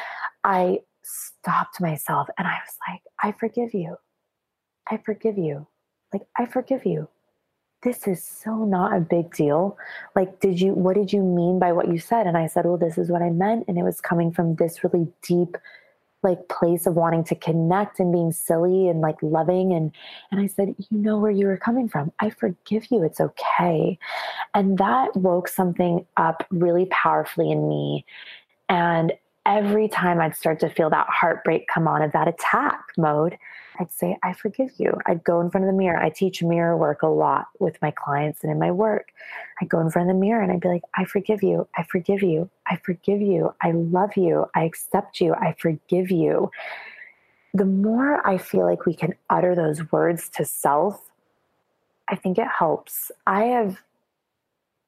I 0.43 0.79
stopped 1.03 1.79
myself 1.79 2.27
and 2.37 2.47
I 2.47 2.57
was 2.65 2.75
like, 2.89 3.01
I 3.21 3.37
forgive 3.37 3.73
you. 3.73 3.97
I 4.89 4.97
forgive 4.97 5.37
you. 5.37 5.67
Like, 6.13 6.23
I 6.37 6.45
forgive 6.45 6.85
you. 6.85 7.07
This 7.83 8.07
is 8.07 8.23
so 8.23 8.65
not 8.65 8.95
a 8.95 8.99
big 8.99 9.33
deal. 9.33 9.77
Like, 10.15 10.39
did 10.39 10.61
you, 10.61 10.73
what 10.73 10.95
did 10.95 11.11
you 11.11 11.23
mean 11.23 11.57
by 11.57 11.71
what 11.71 11.87
you 11.87 11.97
said? 11.97 12.27
And 12.27 12.37
I 12.37 12.45
said, 12.47 12.65
well, 12.65 12.77
this 12.77 12.97
is 12.97 13.09
what 13.09 13.23
I 13.23 13.29
meant. 13.29 13.65
And 13.67 13.77
it 13.77 13.83
was 13.83 14.01
coming 14.01 14.31
from 14.31 14.55
this 14.55 14.83
really 14.83 15.07
deep 15.23 15.57
like 16.23 16.47
place 16.49 16.85
of 16.85 16.95
wanting 16.95 17.23
to 17.25 17.35
connect 17.35 17.99
and 17.99 18.11
being 18.11 18.31
silly 18.31 18.87
and 18.87 19.01
like 19.01 19.17
loving 19.21 19.73
and 19.73 19.91
and 20.31 20.39
I 20.39 20.47
said 20.47 20.75
you 20.77 20.97
know 20.97 21.17
where 21.17 21.31
you 21.31 21.47
were 21.47 21.57
coming 21.57 21.89
from. 21.89 22.11
I 22.19 22.29
forgive 22.29 22.91
you. 22.91 23.03
It's 23.03 23.19
okay. 23.19 23.97
And 24.53 24.77
that 24.77 25.15
woke 25.15 25.47
something 25.47 26.05
up 26.17 26.45
really 26.49 26.85
powerfully 26.85 27.51
in 27.51 27.67
me. 27.67 28.05
And 28.69 29.13
every 29.45 29.87
time 29.87 30.19
I'd 30.19 30.35
start 30.35 30.59
to 30.61 30.69
feel 30.69 30.89
that 30.89 31.07
heartbreak 31.09 31.67
come 31.67 31.87
on 31.87 32.01
of 32.01 32.11
that 32.11 32.27
attack 32.27 32.83
mode 32.97 33.37
I'd 33.81 33.91
say, 33.91 34.17
I 34.21 34.33
forgive 34.33 34.71
you. 34.77 34.95
I'd 35.07 35.23
go 35.23 35.41
in 35.41 35.49
front 35.49 35.65
of 35.65 35.71
the 35.71 35.77
mirror. 35.77 35.97
I 35.97 36.09
teach 36.09 36.43
mirror 36.43 36.77
work 36.77 37.01
a 37.01 37.07
lot 37.07 37.47
with 37.59 37.81
my 37.81 37.91
clients 37.91 38.43
and 38.43 38.51
in 38.51 38.59
my 38.59 38.69
work. 38.69 39.11
I'd 39.59 39.69
go 39.69 39.79
in 39.79 39.89
front 39.89 40.09
of 40.09 40.15
the 40.15 40.19
mirror 40.19 40.41
and 40.41 40.51
I'd 40.51 40.59
be 40.59 40.67
like, 40.67 40.83
I 40.95 41.05
forgive 41.05 41.41
you. 41.41 41.67
I 41.75 41.83
forgive 41.83 42.21
you. 42.21 42.49
I 42.67 42.77
forgive 42.77 43.21
you. 43.21 43.53
I 43.61 43.71
love 43.71 44.15
you. 44.15 44.45
I 44.55 44.63
accept 44.65 45.19
you. 45.19 45.33
I 45.33 45.55
forgive 45.57 46.11
you. 46.11 46.51
The 47.53 47.65
more 47.65 48.25
I 48.25 48.37
feel 48.37 48.65
like 48.65 48.85
we 48.85 48.93
can 48.93 49.15
utter 49.29 49.55
those 49.55 49.91
words 49.91 50.29
to 50.35 50.45
self, 50.45 51.09
I 52.07 52.15
think 52.15 52.37
it 52.37 52.47
helps. 52.47 53.11
I 53.25 53.45
have 53.45 53.81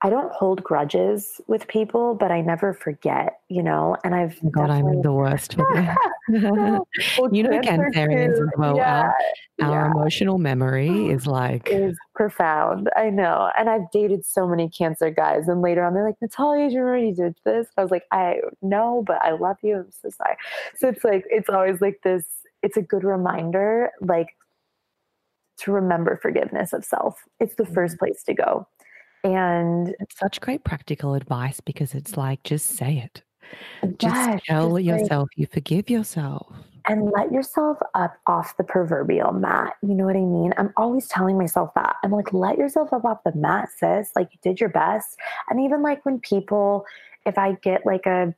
I 0.05 0.09
don't 0.09 0.33
hold 0.33 0.61
grudges 0.61 1.39
with 1.47 1.65
people, 1.69 2.13
but 2.13 2.29
I 2.29 2.41
never 2.41 2.73
forget, 2.73 3.39
you 3.47 3.63
know, 3.63 3.95
and 4.03 4.13
I've 4.13 4.37
oh 4.45 4.49
God, 4.49 4.69
I'm 4.69 5.01
the 5.01 5.13
worst 5.13 5.55
well, 6.27 6.85
you 7.31 7.43
know, 7.43 7.61
Cancerians 7.61 8.33
as 8.33 8.49
well. 8.57 8.75
Yeah, 8.75 9.13
our, 9.61 9.69
our 9.69 9.85
yeah. 9.85 9.91
emotional 9.91 10.39
memory 10.39 11.07
is 11.09 11.25
like 11.25 11.69
is 11.71 11.97
profound. 12.15 12.89
I 12.97 13.09
know. 13.11 13.49
And 13.57 13.69
I've 13.69 13.89
dated 13.91 14.25
so 14.25 14.45
many 14.45 14.69
cancer 14.69 15.09
guys 15.09 15.47
and 15.47 15.61
later 15.61 15.85
on 15.85 15.93
they're 15.93 16.05
like, 16.05 16.21
Natalia, 16.21 16.67
you 16.67 16.79
already 16.79 17.13
did 17.13 17.37
this. 17.45 17.67
I 17.77 17.81
was 17.81 17.89
like, 17.89 18.03
I 18.11 18.41
know, 18.61 19.05
but 19.07 19.21
I 19.21 19.31
love 19.31 19.55
you. 19.63 19.77
I'm 19.77 19.91
so 19.91 20.09
sorry. 20.09 20.35
So 20.75 20.89
it's 20.89 21.05
like 21.05 21.23
it's 21.29 21.49
always 21.49 21.79
like 21.79 22.01
this, 22.03 22.25
it's 22.61 22.75
a 22.75 22.81
good 22.81 23.05
reminder, 23.05 23.91
like 24.01 24.35
to 25.59 25.71
remember 25.71 26.19
forgiveness 26.21 26.73
of 26.73 26.83
self. 26.83 27.23
It's 27.39 27.55
the 27.55 27.65
first 27.65 27.97
place 27.97 28.21
to 28.23 28.33
go 28.33 28.67
and 29.23 29.95
it's 29.99 30.17
such 30.17 30.41
great 30.41 30.63
practical 30.63 31.13
advice 31.13 31.59
because 31.59 31.93
it's 31.93 32.17
like, 32.17 32.43
just 32.43 32.67
say 32.67 32.97
it. 32.97 33.21
Just 33.97 34.43
tell 34.45 34.77
just 34.77 34.83
yourself 34.83 35.29
like, 35.31 35.37
you 35.37 35.47
forgive 35.47 35.89
yourself. 35.89 36.47
And 36.87 37.11
let 37.11 37.31
yourself 37.31 37.77
up 37.93 38.17
off 38.27 38.57
the 38.57 38.63
proverbial 38.63 39.31
mat. 39.31 39.75
You 39.81 39.93
know 39.93 40.05
what 40.05 40.17
I 40.17 40.19
mean? 40.19 40.53
I'm 40.57 40.73
always 40.75 41.07
telling 41.07 41.37
myself 41.37 41.73
that. 41.75 41.95
I'm 42.03 42.11
like, 42.11 42.33
let 42.33 42.57
yourself 42.57 42.91
up 42.91 43.05
off 43.05 43.23
the 43.23 43.33
mat, 43.35 43.69
sis. 43.77 44.09
Like 44.15 44.29
you 44.33 44.39
did 44.41 44.59
your 44.59 44.69
best. 44.69 45.17
And 45.49 45.61
even 45.61 45.81
like 45.81 46.05
when 46.05 46.19
people, 46.19 46.85
if 47.25 47.37
I 47.37 47.53
get 47.61 47.85
like 47.85 48.05
a 48.05 48.35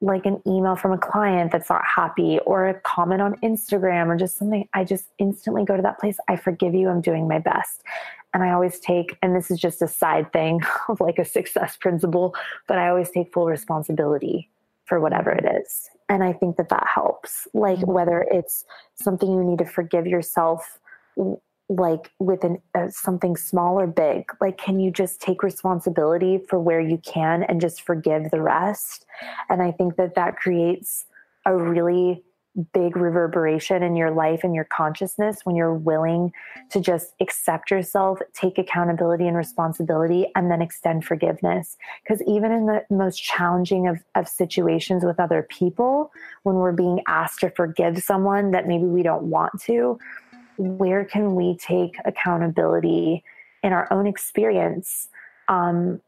like 0.00 0.26
an 0.26 0.40
email 0.46 0.76
from 0.76 0.92
a 0.92 0.98
client 0.98 1.50
that's 1.50 1.68
not 1.68 1.82
happy 1.84 2.38
or 2.46 2.68
a 2.68 2.80
comment 2.80 3.20
on 3.20 3.34
Instagram 3.36 4.06
or 4.06 4.16
just 4.16 4.36
something, 4.36 4.68
I 4.72 4.84
just 4.84 5.08
instantly 5.18 5.64
go 5.64 5.76
to 5.76 5.82
that 5.82 5.98
place. 5.98 6.16
I 6.28 6.36
forgive 6.36 6.74
you. 6.74 6.88
I'm 6.88 7.00
doing 7.00 7.26
my 7.26 7.38
best. 7.40 7.82
And 8.34 8.42
I 8.42 8.52
always 8.52 8.78
take, 8.78 9.16
and 9.22 9.34
this 9.34 9.50
is 9.50 9.58
just 9.58 9.82
a 9.82 9.88
side 9.88 10.32
thing 10.32 10.60
of 10.88 11.00
like 11.00 11.18
a 11.18 11.24
success 11.24 11.76
principle, 11.76 12.34
but 12.66 12.78
I 12.78 12.88
always 12.88 13.10
take 13.10 13.32
full 13.32 13.46
responsibility 13.46 14.50
for 14.84 15.00
whatever 15.00 15.30
it 15.30 15.44
is. 15.62 15.90
And 16.08 16.22
I 16.22 16.32
think 16.32 16.56
that 16.56 16.68
that 16.68 16.86
helps. 16.86 17.48
Like 17.52 17.78
mm-hmm. 17.78 17.92
whether 17.92 18.24
it's 18.30 18.64
something 18.94 19.30
you 19.30 19.44
need 19.44 19.58
to 19.58 19.66
forgive 19.66 20.06
yourself, 20.06 20.78
like 21.68 22.10
with 22.18 22.44
an, 22.44 22.60
uh, 22.74 22.88
something 22.88 23.36
small 23.36 23.78
or 23.78 23.86
big, 23.86 24.30
like 24.40 24.58
can 24.58 24.80
you 24.80 24.90
just 24.90 25.20
take 25.20 25.42
responsibility 25.42 26.38
for 26.48 26.58
where 26.58 26.80
you 26.80 26.98
can 26.98 27.42
and 27.42 27.60
just 27.60 27.82
forgive 27.82 28.30
the 28.30 28.40
rest? 28.40 29.04
And 29.48 29.62
I 29.62 29.72
think 29.72 29.96
that 29.96 30.14
that 30.14 30.36
creates 30.36 31.06
a 31.44 31.56
really 31.56 32.24
big 32.72 32.96
reverberation 32.96 33.82
in 33.82 33.94
your 33.94 34.10
life 34.10 34.40
and 34.42 34.54
your 34.54 34.64
consciousness 34.64 35.40
when 35.44 35.54
you're 35.54 35.74
willing 35.74 36.32
to 36.70 36.80
just 36.80 37.14
accept 37.20 37.70
yourself, 37.70 38.18
take 38.34 38.58
accountability 38.58 39.26
and 39.26 39.36
responsibility, 39.36 40.26
and 40.34 40.50
then 40.50 40.60
extend 40.60 41.04
forgiveness. 41.04 41.76
Because 42.02 42.20
even 42.22 42.50
in 42.50 42.66
the 42.66 42.84
most 42.90 43.22
challenging 43.22 43.86
of, 43.86 43.98
of 44.14 44.28
situations 44.28 45.04
with 45.04 45.20
other 45.20 45.46
people, 45.48 46.10
when 46.42 46.56
we're 46.56 46.72
being 46.72 47.00
asked 47.06 47.40
to 47.40 47.50
forgive 47.50 48.02
someone 48.02 48.50
that 48.50 48.66
maybe 48.66 48.84
we 48.84 49.02
don't 49.02 49.24
want 49.24 49.60
to, 49.62 49.98
where 50.58 51.04
can 51.04 51.34
we 51.34 51.56
take 51.56 51.96
accountability 52.04 53.24
in 53.62 53.72
our 53.72 53.90
own 53.92 54.06
experience 54.06 55.08
um, 55.48 56.00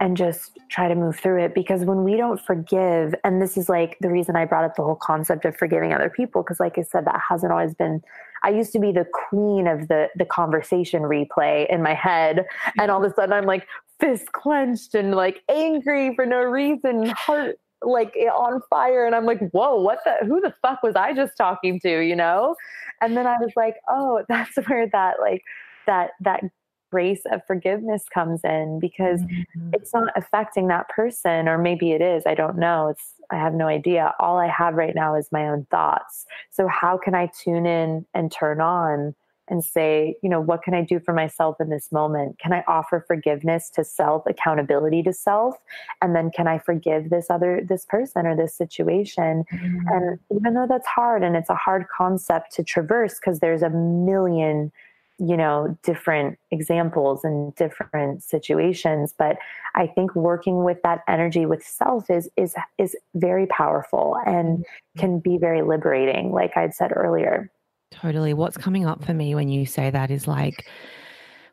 and 0.00 0.16
just 0.16 0.58
try 0.70 0.88
to 0.88 0.94
move 0.94 1.18
through 1.18 1.42
it? 1.42 1.54
Because 1.54 1.84
when 1.84 2.04
we 2.04 2.16
don't 2.16 2.40
forgive 2.40 3.14
and 3.24 3.40
this 3.40 3.56
is 3.56 3.68
like 3.68 3.96
the 4.00 4.10
reason 4.10 4.36
i 4.36 4.44
brought 4.44 4.64
up 4.64 4.76
the 4.76 4.82
whole 4.82 4.96
concept 4.96 5.44
of 5.44 5.56
forgiving 5.56 5.92
other 5.92 6.10
people 6.10 6.42
because 6.42 6.60
like 6.60 6.78
i 6.78 6.82
said 6.82 7.04
that 7.04 7.20
hasn't 7.26 7.52
always 7.52 7.74
been 7.74 8.02
i 8.42 8.50
used 8.50 8.72
to 8.72 8.78
be 8.78 8.92
the 8.92 9.06
queen 9.28 9.66
of 9.66 9.88
the 9.88 10.08
the 10.16 10.24
conversation 10.24 11.02
replay 11.02 11.68
in 11.68 11.82
my 11.82 11.94
head 11.94 12.44
and 12.78 12.90
all 12.90 13.02
of 13.02 13.10
a 13.10 13.14
sudden 13.14 13.32
i'm 13.32 13.46
like 13.46 13.66
fist 14.00 14.32
clenched 14.32 14.94
and 14.94 15.14
like 15.14 15.42
angry 15.48 16.14
for 16.14 16.26
no 16.26 16.42
reason 16.42 17.06
heart 17.08 17.58
like 17.82 18.16
on 18.34 18.60
fire 18.68 19.06
and 19.06 19.14
i'm 19.14 19.24
like 19.24 19.50
whoa 19.50 19.80
what 19.80 19.98
the 20.04 20.26
who 20.26 20.40
the 20.40 20.54
fuck 20.62 20.82
was 20.82 20.96
i 20.96 21.12
just 21.12 21.36
talking 21.36 21.78
to? 21.80 22.00
You 22.00 22.16
know 22.16 22.56
and 23.00 23.16
then 23.16 23.26
i 23.26 23.36
was 23.38 23.52
like 23.56 23.76
oh 23.88 24.22
that's 24.28 24.56
where 24.66 24.88
that 24.88 25.16
like 25.20 25.42
that 25.86 26.10
that 26.20 26.42
grace 26.90 27.20
of 27.30 27.42
forgiveness 27.46 28.04
comes 28.12 28.40
in 28.44 28.78
because 28.80 29.20
mm-hmm. 29.20 29.70
it's 29.74 29.92
not 29.92 30.08
affecting 30.16 30.68
that 30.68 30.88
person 30.88 31.46
or 31.46 31.58
maybe 31.58 31.92
it 31.92 32.00
is 32.00 32.22
i 32.26 32.34
don't 32.34 32.56
know 32.56 32.88
it's 32.88 33.12
i 33.30 33.36
have 33.36 33.52
no 33.52 33.66
idea 33.66 34.14
all 34.20 34.38
i 34.38 34.48
have 34.48 34.74
right 34.74 34.94
now 34.94 35.14
is 35.14 35.28
my 35.30 35.48
own 35.48 35.66
thoughts 35.70 36.24
so 36.50 36.66
how 36.66 36.96
can 36.96 37.14
i 37.14 37.30
tune 37.42 37.66
in 37.66 38.06
and 38.14 38.32
turn 38.32 38.60
on 38.60 39.14
and 39.50 39.64
say 39.64 40.16
you 40.22 40.28
know 40.28 40.40
what 40.40 40.62
can 40.62 40.74
i 40.74 40.82
do 40.82 41.00
for 41.00 41.12
myself 41.12 41.56
in 41.60 41.68
this 41.68 41.90
moment 41.92 42.38
can 42.38 42.52
i 42.52 42.62
offer 42.66 43.04
forgiveness 43.06 43.70
to 43.70 43.84
self 43.84 44.24
accountability 44.26 45.02
to 45.02 45.12
self 45.12 45.56
and 46.02 46.14
then 46.14 46.30
can 46.30 46.46
i 46.46 46.58
forgive 46.58 47.10
this 47.10 47.30
other 47.30 47.60
this 47.68 47.84
person 47.86 48.26
or 48.26 48.36
this 48.36 48.54
situation 48.54 49.44
mm-hmm. 49.52 49.88
and 49.88 50.18
even 50.34 50.54
though 50.54 50.66
that's 50.68 50.86
hard 50.86 51.22
and 51.22 51.36
it's 51.36 51.50
a 51.50 51.54
hard 51.54 51.86
concept 51.88 52.52
to 52.52 52.62
traverse 52.62 53.18
because 53.18 53.40
there's 53.40 53.62
a 53.62 53.70
million 53.70 54.72
you 55.18 55.36
know 55.36 55.76
different 55.82 56.38
examples 56.50 57.24
and 57.24 57.54
different 57.56 58.22
situations 58.22 59.12
but 59.18 59.36
i 59.74 59.86
think 59.86 60.14
working 60.14 60.62
with 60.62 60.80
that 60.82 61.02
energy 61.08 61.44
with 61.44 61.62
self 61.62 62.08
is 62.08 62.28
is 62.36 62.54
is 62.78 62.96
very 63.14 63.46
powerful 63.46 64.16
and 64.26 64.58
mm-hmm. 64.58 65.00
can 65.00 65.18
be 65.18 65.36
very 65.36 65.62
liberating 65.62 66.30
like 66.30 66.56
i'd 66.56 66.74
said 66.74 66.92
earlier 66.94 67.50
totally 67.90 68.34
what's 68.34 68.56
coming 68.56 68.86
up 68.86 69.04
for 69.04 69.14
me 69.14 69.34
when 69.34 69.48
you 69.48 69.66
say 69.66 69.90
that 69.90 70.10
is 70.10 70.26
like 70.26 70.68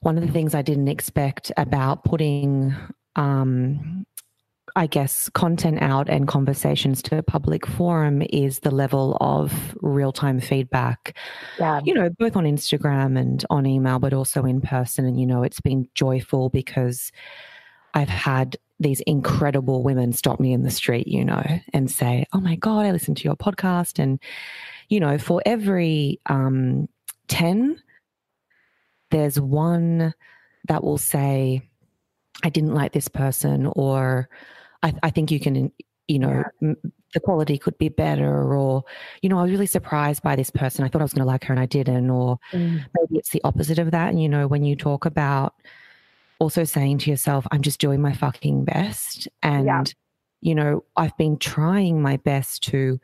one 0.01 0.17
of 0.17 0.25
the 0.25 0.31
things 0.31 0.53
i 0.53 0.61
didn't 0.61 0.87
expect 0.87 1.51
about 1.57 2.03
putting 2.03 2.75
um 3.15 4.05
I 4.77 4.87
guess, 4.87 5.29
content 5.29 5.81
out 5.81 6.09
and 6.09 6.27
conversations 6.27 7.01
to 7.03 7.17
a 7.17 7.23
public 7.23 7.65
forum 7.65 8.21
is 8.29 8.59
the 8.59 8.71
level 8.71 9.17
of 9.21 9.73
real 9.79 10.11
time 10.11 10.41
feedback. 10.41 11.15
Yeah. 11.57 11.79
You 11.85 11.93
know, 11.93 12.09
both 12.09 12.35
on 12.35 12.43
Instagram 12.43 13.17
and 13.17 13.45
on 13.49 13.65
email, 13.65 13.99
but 13.99 14.13
also 14.13 14.43
in 14.43 14.59
person. 14.59 15.05
And, 15.05 15.17
you 15.17 15.25
know, 15.25 15.43
it's 15.43 15.61
been 15.61 15.87
joyful 15.93 16.49
because 16.49 17.13
I've 17.93 18.09
had 18.09 18.57
these 18.81 18.99
incredible 19.01 19.81
women 19.81 20.11
stop 20.11 20.41
me 20.41 20.51
in 20.51 20.63
the 20.63 20.71
street, 20.71 21.07
you 21.07 21.23
know, 21.23 21.45
and 21.71 21.89
say, 21.89 22.25
Oh 22.33 22.41
my 22.41 22.57
God, 22.57 22.85
I 22.85 22.91
listened 22.91 23.15
to 23.17 23.23
your 23.23 23.37
podcast. 23.37 23.97
And, 23.97 24.19
you 24.89 24.99
know, 24.99 25.17
for 25.17 25.41
every 25.45 26.19
um, 26.27 26.87
10, 27.27 27.81
there's 29.11 29.39
one 29.39 30.13
that 30.67 30.83
will 30.83 30.97
say, 30.97 31.61
I 32.43 32.49
didn't 32.49 32.73
like 32.73 32.91
this 32.91 33.07
person, 33.07 33.67
or 33.75 34.29
I, 34.83 34.93
I 35.03 35.09
think 35.09 35.31
you 35.31 35.39
can, 35.39 35.71
you 36.07 36.19
know, 36.19 36.43
yeah. 36.61 36.69
m- 36.69 36.91
the 37.13 37.19
quality 37.21 37.57
could 37.57 37.77
be 37.77 37.89
better, 37.89 38.53
or, 38.53 38.83
you 39.21 39.29
know, 39.29 39.39
I 39.39 39.43
was 39.43 39.51
really 39.51 39.67
surprised 39.67 40.21
by 40.21 40.35
this 40.35 40.49
person. 40.49 40.83
I 40.83 40.89
thought 40.89 41.01
I 41.01 41.05
was 41.05 41.13
going 41.13 41.25
to 41.25 41.31
like 41.31 41.45
her 41.45 41.53
and 41.53 41.61
I 41.61 41.65
didn't, 41.65 42.09
or 42.09 42.37
mm. 42.51 42.83
maybe 42.93 43.17
it's 43.17 43.29
the 43.29 43.41
opposite 43.43 43.79
of 43.79 43.91
that. 43.91 44.09
And, 44.09 44.21
you 44.21 44.27
know, 44.27 44.47
when 44.47 44.63
you 44.63 44.75
talk 44.75 45.05
about 45.05 45.55
also 46.39 46.65
saying 46.65 46.97
to 46.99 47.09
yourself, 47.09 47.47
I'm 47.51 47.61
just 47.61 47.79
doing 47.79 48.01
my 48.01 48.11
fucking 48.11 48.65
best. 48.65 49.29
And, 49.41 49.65
yeah. 49.65 49.83
you 50.41 50.55
know, 50.55 50.83
I've 50.97 51.15
been 51.17 51.37
trying 51.37 52.01
my 52.01 52.17
best 52.17 52.63
to 52.63 52.99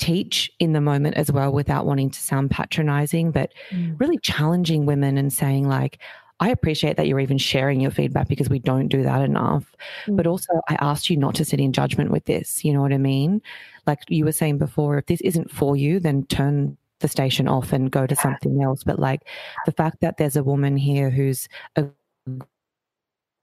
teach 0.00 0.50
in 0.58 0.72
the 0.72 0.80
moment 0.80 1.14
as 1.16 1.30
well 1.30 1.52
without 1.52 1.86
wanting 1.86 2.10
to 2.10 2.18
sound 2.18 2.50
patronizing, 2.50 3.30
but 3.30 3.52
mm. 3.70 3.98
really 4.00 4.18
challenging 4.18 4.86
women 4.86 5.18
and 5.18 5.32
saying, 5.32 5.68
like, 5.68 5.98
I 6.40 6.48
appreciate 6.48 6.96
that 6.96 7.06
you're 7.06 7.20
even 7.20 7.36
sharing 7.36 7.82
your 7.82 7.90
feedback 7.90 8.26
because 8.26 8.48
we 8.48 8.58
don't 8.58 8.88
do 8.88 9.02
that 9.02 9.20
enough. 9.20 9.76
Mm. 10.06 10.16
But 10.16 10.26
also, 10.26 10.62
I 10.68 10.76
asked 10.80 11.10
you 11.10 11.18
not 11.18 11.34
to 11.34 11.44
sit 11.44 11.60
in 11.60 11.72
judgment 11.72 12.10
with 12.10 12.24
this. 12.24 12.64
You 12.64 12.72
know 12.72 12.80
what 12.80 12.94
I 12.94 12.98
mean? 12.98 13.42
Like 13.86 14.00
you 14.08 14.24
were 14.24 14.32
saying 14.32 14.56
before, 14.56 14.96
if 14.96 15.06
this 15.06 15.20
isn't 15.20 15.50
for 15.50 15.76
you, 15.76 16.00
then 16.00 16.24
turn 16.26 16.78
the 17.00 17.08
station 17.08 17.46
off 17.46 17.72
and 17.72 17.90
go 17.90 18.06
to 18.06 18.16
something 18.16 18.62
else. 18.62 18.82
But 18.82 18.98
like 18.98 19.22
the 19.66 19.72
fact 19.72 20.00
that 20.00 20.16
there's 20.16 20.36
a 20.36 20.42
woman 20.42 20.78
here 20.78 21.10
who's 21.10 21.46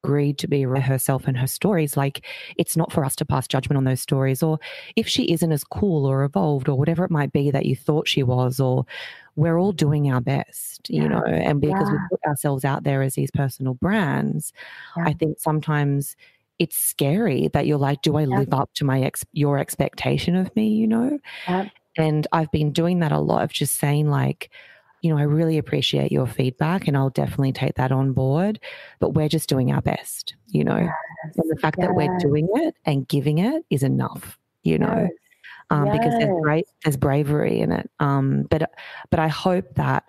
agreed 0.07 0.37
to 0.37 0.47
be 0.47 0.61
herself 0.63 1.27
and 1.27 1.37
her 1.37 1.47
stories, 1.47 1.97
like 1.97 2.25
it's 2.55 2.77
not 2.77 2.93
for 2.93 3.03
us 3.03 3.15
to 3.17 3.25
pass 3.25 3.47
judgment 3.47 3.77
on 3.77 3.83
those 3.83 3.99
stories. 3.99 4.41
Or 4.41 4.57
if 4.95 5.05
she 5.07 5.31
isn't 5.33 5.51
as 5.51 5.65
cool 5.65 6.05
or 6.05 6.23
evolved 6.23 6.69
or 6.69 6.77
whatever 6.77 7.03
it 7.03 7.11
might 7.11 7.33
be 7.33 7.51
that 7.51 7.65
you 7.65 7.75
thought 7.75 8.07
she 8.07 8.23
was, 8.23 8.59
or 8.59 8.85
we're 9.35 9.59
all 9.59 9.73
doing 9.73 10.09
our 10.09 10.21
best, 10.21 10.89
you 10.89 11.01
yeah. 11.01 11.09
know, 11.09 11.23
and 11.25 11.59
because 11.59 11.89
yeah. 11.89 11.93
we 11.93 11.99
put 12.09 12.23
ourselves 12.25 12.63
out 12.63 12.83
there 12.83 13.01
as 13.01 13.15
these 13.15 13.31
personal 13.31 13.73
brands, 13.73 14.53
yeah. 14.95 15.03
I 15.07 15.13
think 15.13 15.39
sometimes 15.39 16.15
it's 16.57 16.77
scary 16.77 17.49
that 17.49 17.67
you're 17.67 17.77
like, 17.77 18.01
do 18.01 18.17
I 18.17 18.23
live 18.25 18.53
up 18.53 18.71
to 18.75 18.85
my 18.85 19.01
ex- 19.01 19.25
your 19.33 19.59
expectation 19.59 20.35
of 20.35 20.55
me, 20.55 20.69
you 20.69 20.87
know? 20.87 21.19
And 21.97 22.25
I've 22.31 22.51
been 22.51 22.71
doing 22.71 22.99
that 22.99 23.11
a 23.11 23.19
lot 23.19 23.43
of 23.43 23.51
just 23.51 23.75
saying 23.79 24.09
like, 24.09 24.49
you 25.01 25.09
know, 25.13 25.17
I 25.17 25.23
really 25.23 25.57
appreciate 25.57 26.11
your 26.11 26.27
feedback 26.27 26.87
and 26.87 26.97
I'll 26.97 27.09
definitely 27.09 27.53
take 27.53 27.75
that 27.75 27.91
on 27.91 28.13
board, 28.13 28.59
but 28.99 29.13
we're 29.13 29.29
just 29.29 29.49
doing 29.49 29.71
our 29.71 29.81
best, 29.81 30.35
you 30.47 30.63
know. 30.63 30.77
Yes. 30.77 31.37
And 31.37 31.49
the 31.49 31.59
fact 31.59 31.77
yes. 31.79 31.87
that 31.87 31.93
we're 31.95 32.17
doing 32.17 32.47
it 32.53 32.75
and 32.85 33.07
giving 33.07 33.37
it 33.37 33.63
is 33.69 33.83
enough, 33.83 34.37
you 34.63 34.77
know. 34.77 35.07
Yes 35.09 35.11
um, 35.69 35.91
because 35.91 36.13
there's 36.17 36.41
great 36.41 36.65
there's 36.83 36.97
bravery 36.97 37.59
in 37.59 37.71
it. 37.71 37.89
Um, 37.99 38.47
but 38.49 38.71
but 39.09 39.19
I 39.19 39.27
hope 39.27 39.75
that 39.75 40.05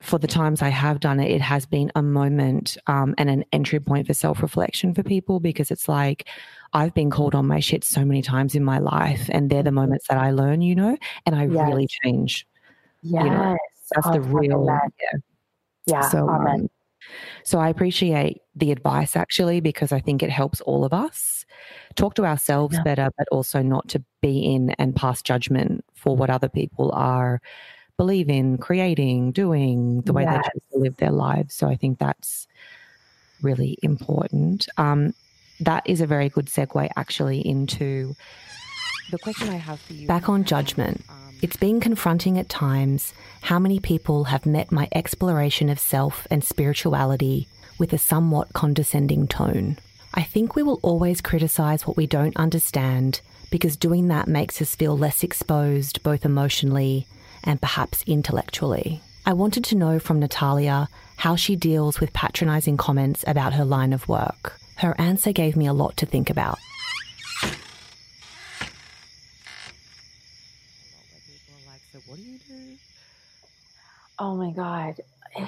for 0.00 0.18
the 0.18 0.26
times 0.26 0.62
I 0.62 0.70
have 0.70 1.00
done 1.00 1.20
it, 1.20 1.30
it 1.30 1.42
has 1.42 1.66
been 1.66 1.92
a 1.94 2.02
moment 2.02 2.78
um, 2.86 3.14
and 3.18 3.28
an 3.28 3.44
entry 3.52 3.80
point 3.80 4.06
for 4.06 4.14
self 4.14 4.42
reflection 4.42 4.94
for 4.94 5.02
people 5.02 5.40
because 5.40 5.70
it's 5.70 5.88
like 5.88 6.28
I've 6.72 6.94
been 6.94 7.10
called 7.10 7.34
on 7.34 7.46
my 7.46 7.60
shit 7.60 7.84
so 7.84 8.04
many 8.04 8.22
times 8.22 8.54
in 8.54 8.64
my 8.64 8.78
life, 8.78 9.28
and 9.30 9.50
they're 9.50 9.62
the 9.62 9.72
moments 9.72 10.08
that 10.08 10.18
I 10.18 10.30
learn, 10.30 10.62
you 10.62 10.74
know, 10.74 10.96
and 11.26 11.36
I 11.36 11.44
really 11.44 11.86
change. 12.02 12.46
Yeah. 13.02 13.24
you 13.24 13.30
know, 13.30 13.58
that's 13.94 14.10
the 14.10 14.20
real. 14.20 14.66
Yeah. 14.66 15.18
yeah. 15.86 16.08
So, 16.08 16.28
Amen. 16.28 16.60
Um, 16.62 16.70
so 17.44 17.58
I 17.58 17.68
appreciate 17.68 18.42
the 18.54 18.70
advice 18.70 19.16
actually 19.16 19.60
because 19.60 19.90
I 19.92 20.00
think 20.00 20.22
it 20.22 20.30
helps 20.30 20.60
all 20.60 20.84
of 20.84 20.92
us 20.92 21.44
talk 21.96 22.14
to 22.14 22.24
ourselves 22.24 22.76
yeah. 22.76 22.82
better, 22.82 23.10
but 23.16 23.26
also 23.32 23.62
not 23.62 23.88
to 23.88 24.04
be 24.20 24.54
in 24.54 24.70
and 24.70 24.94
pass 24.94 25.22
judgment 25.22 25.84
for 25.94 26.16
what 26.16 26.30
other 26.30 26.48
people 26.48 26.92
are 26.92 27.40
believe 28.00 28.30
in 28.30 28.56
creating, 28.56 29.30
doing, 29.30 30.00
the 30.06 30.12
way 30.14 30.22
yes. 30.22 30.36
they 30.36 30.50
choose 30.52 30.62
to 30.72 30.78
live 30.78 30.96
their 30.96 31.10
lives. 31.10 31.54
So 31.54 31.68
I 31.68 31.76
think 31.76 31.98
that's 31.98 32.46
really 33.42 33.76
important. 33.82 34.66
Um, 34.78 35.12
that 35.60 35.82
is 35.84 36.00
a 36.00 36.06
very 36.06 36.30
good 36.30 36.46
segue 36.46 36.88
actually 36.96 37.46
into 37.46 38.14
the 39.10 39.18
question 39.18 39.48
I 39.48 39.56
have 39.56 39.80
for 39.80 39.92
you. 39.92 40.06
Back 40.06 40.28
on 40.28 40.44
judgment. 40.44 41.02
Um, 41.08 41.34
it's 41.42 41.56
been 41.56 41.80
confronting 41.80 42.38
at 42.38 42.48
times 42.48 43.12
how 43.42 43.58
many 43.58 43.80
people 43.80 44.24
have 44.24 44.46
met 44.46 44.70
my 44.70 44.88
exploration 44.92 45.68
of 45.68 45.78
self 45.78 46.26
and 46.30 46.44
spirituality 46.44 47.48
with 47.78 47.92
a 47.92 47.98
somewhat 47.98 48.52
condescending 48.52 49.26
tone. 49.26 49.78
I 50.14 50.22
think 50.22 50.54
we 50.54 50.62
will 50.62 50.80
always 50.82 51.20
criticize 51.20 51.86
what 51.86 51.96
we 51.96 52.06
don't 52.06 52.36
understand 52.36 53.20
because 53.50 53.76
doing 53.76 54.08
that 54.08 54.28
makes 54.28 54.60
us 54.60 54.74
feel 54.74 54.96
less 54.96 55.22
exposed 55.22 56.02
both 56.02 56.24
emotionally 56.24 57.06
and 57.42 57.60
perhaps 57.60 58.04
intellectually. 58.06 59.00
I 59.26 59.32
wanted 59.32 59.64
to 59.64 59.76
know 59.76 59.98
from 59.98 60.20
Natalia 60.20 60.88
how 61.16 61.36
she 61.36 61.56
deals 61.56 62.00
with 62.00 62.12
patronizing 62.12 62.76
comments 62.76 63.24
about 63.26 63.52
her 63.54 63.64
line 63.64 63.92
of 63.92 64.08
work. 64.08 64.58
Her 64.76 64.94
answer 64.98 65.32
gave 65.32 65.56
me 65.56 65.66
a 65.66 65.72
lot 65.72 65.96
to 65.98 66.06
think 66.06 66.30
about. 66.30 66.58
Oh 74.20 74.36
my 74.36 74.52
God. 74.52 75.00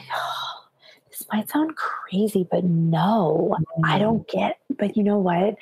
This 1.09 1.27
might 1.31 1.51
sound 1.51 1.77
crazy, 1.77 2.49
but 2.51 2.65
no, 2.65 3.55
I 3.85 3.99
don't 3.99 4.27
get. 4.29 4.61
But 4.79 4.97
you 4.97 5.03
know 5.03 5.19
what? 5.19 5.57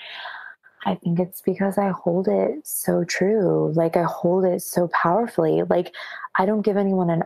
I 0.87 0.94
think 0.94 1.18
it's 1.18 1.42
because 1.42 1.77
I 1.77 1.88
hold 1.88 2.29
it 2.29 2.64
so 2.64 3.03
true. 3.03 3.73
Like 3.75 3.96
I 3.96 4.05
hold 4.05 4.44
it 4.44 4.62
so 4.62 4.87
powerfully. 4.88 5.64
Like 5.68 5.92
I 6.37 6.46
don't 6.46 6.62
give 6.62 6.77
anyone 6.77 7.11
an 7.11 7.25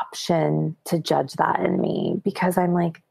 option 0.00 0.76
to 0.84 1.00
judge 1.00 1.32
that 1.32 1.58
in 1.58 1.80
me 1.80 2.20
because 2.22 2.56
I'm 2.56 2.72
like, 2.72 3.02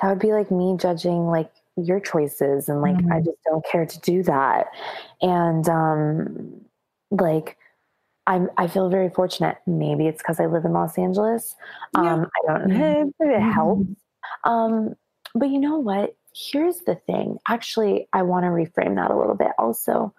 that 0.00 0.08
would 0.08 0.18
be 0.18 0.32
like 0.32 0.50
me 0.50 0.76
judging 0.80 1.26
like 1.26 1.52
your 1.76 2.00
choices. 2.00 2.70
And 2.70 2.80
like, 2.80 2.96
mm-hmm. 2.96 3.12
I 3.12 3.20
just 3.20 3.42
don't 3.44 3.64
care 3.66 3.86
to 3.86 4.00
do 4.00 4.22
that. 4.22 4.68
And, 5.20 5.68
um, 5.68 6.60
like, 7.10 7.58
I'm, 8.26 8.48
I 8.56 8.68
feel 8.68 8.88
very 8.88 9.10
fortunate. 9.10 9.58
Maybe 9.66 10.06
it's 10.06 10.22
because 10.22 10.38
I 10.38 10.46
live 10.46 10.64
in 10.64 10.72
Los 10.72 10.96
Angeles. 10.96 11.56
Um, 11.94 12.04
yeah. 12.04 12.24
I 12.54 12.58
don't 12.58 12.68
know. 12.68 13.12
It 13.20 13.40
helps. 13.40 13.88
Um, 14.44 14.94
but 15.34 15.48
you 15.48 15.58
know 15.58 15.78
what? 15.78 16.14
here's 16.34 16.80
the 16.80 16.94
thing. 16.94 17.38
Actually, 17.48 18.08
I 18.12 18.22
want 18.22 18.44
to 18.44 18.48
reframe 18.48 18.96
that 18.96 19.10
a 19.10 19.16
little 19.16 19.34
bit 19.34 19.52
also. 19.58 20.14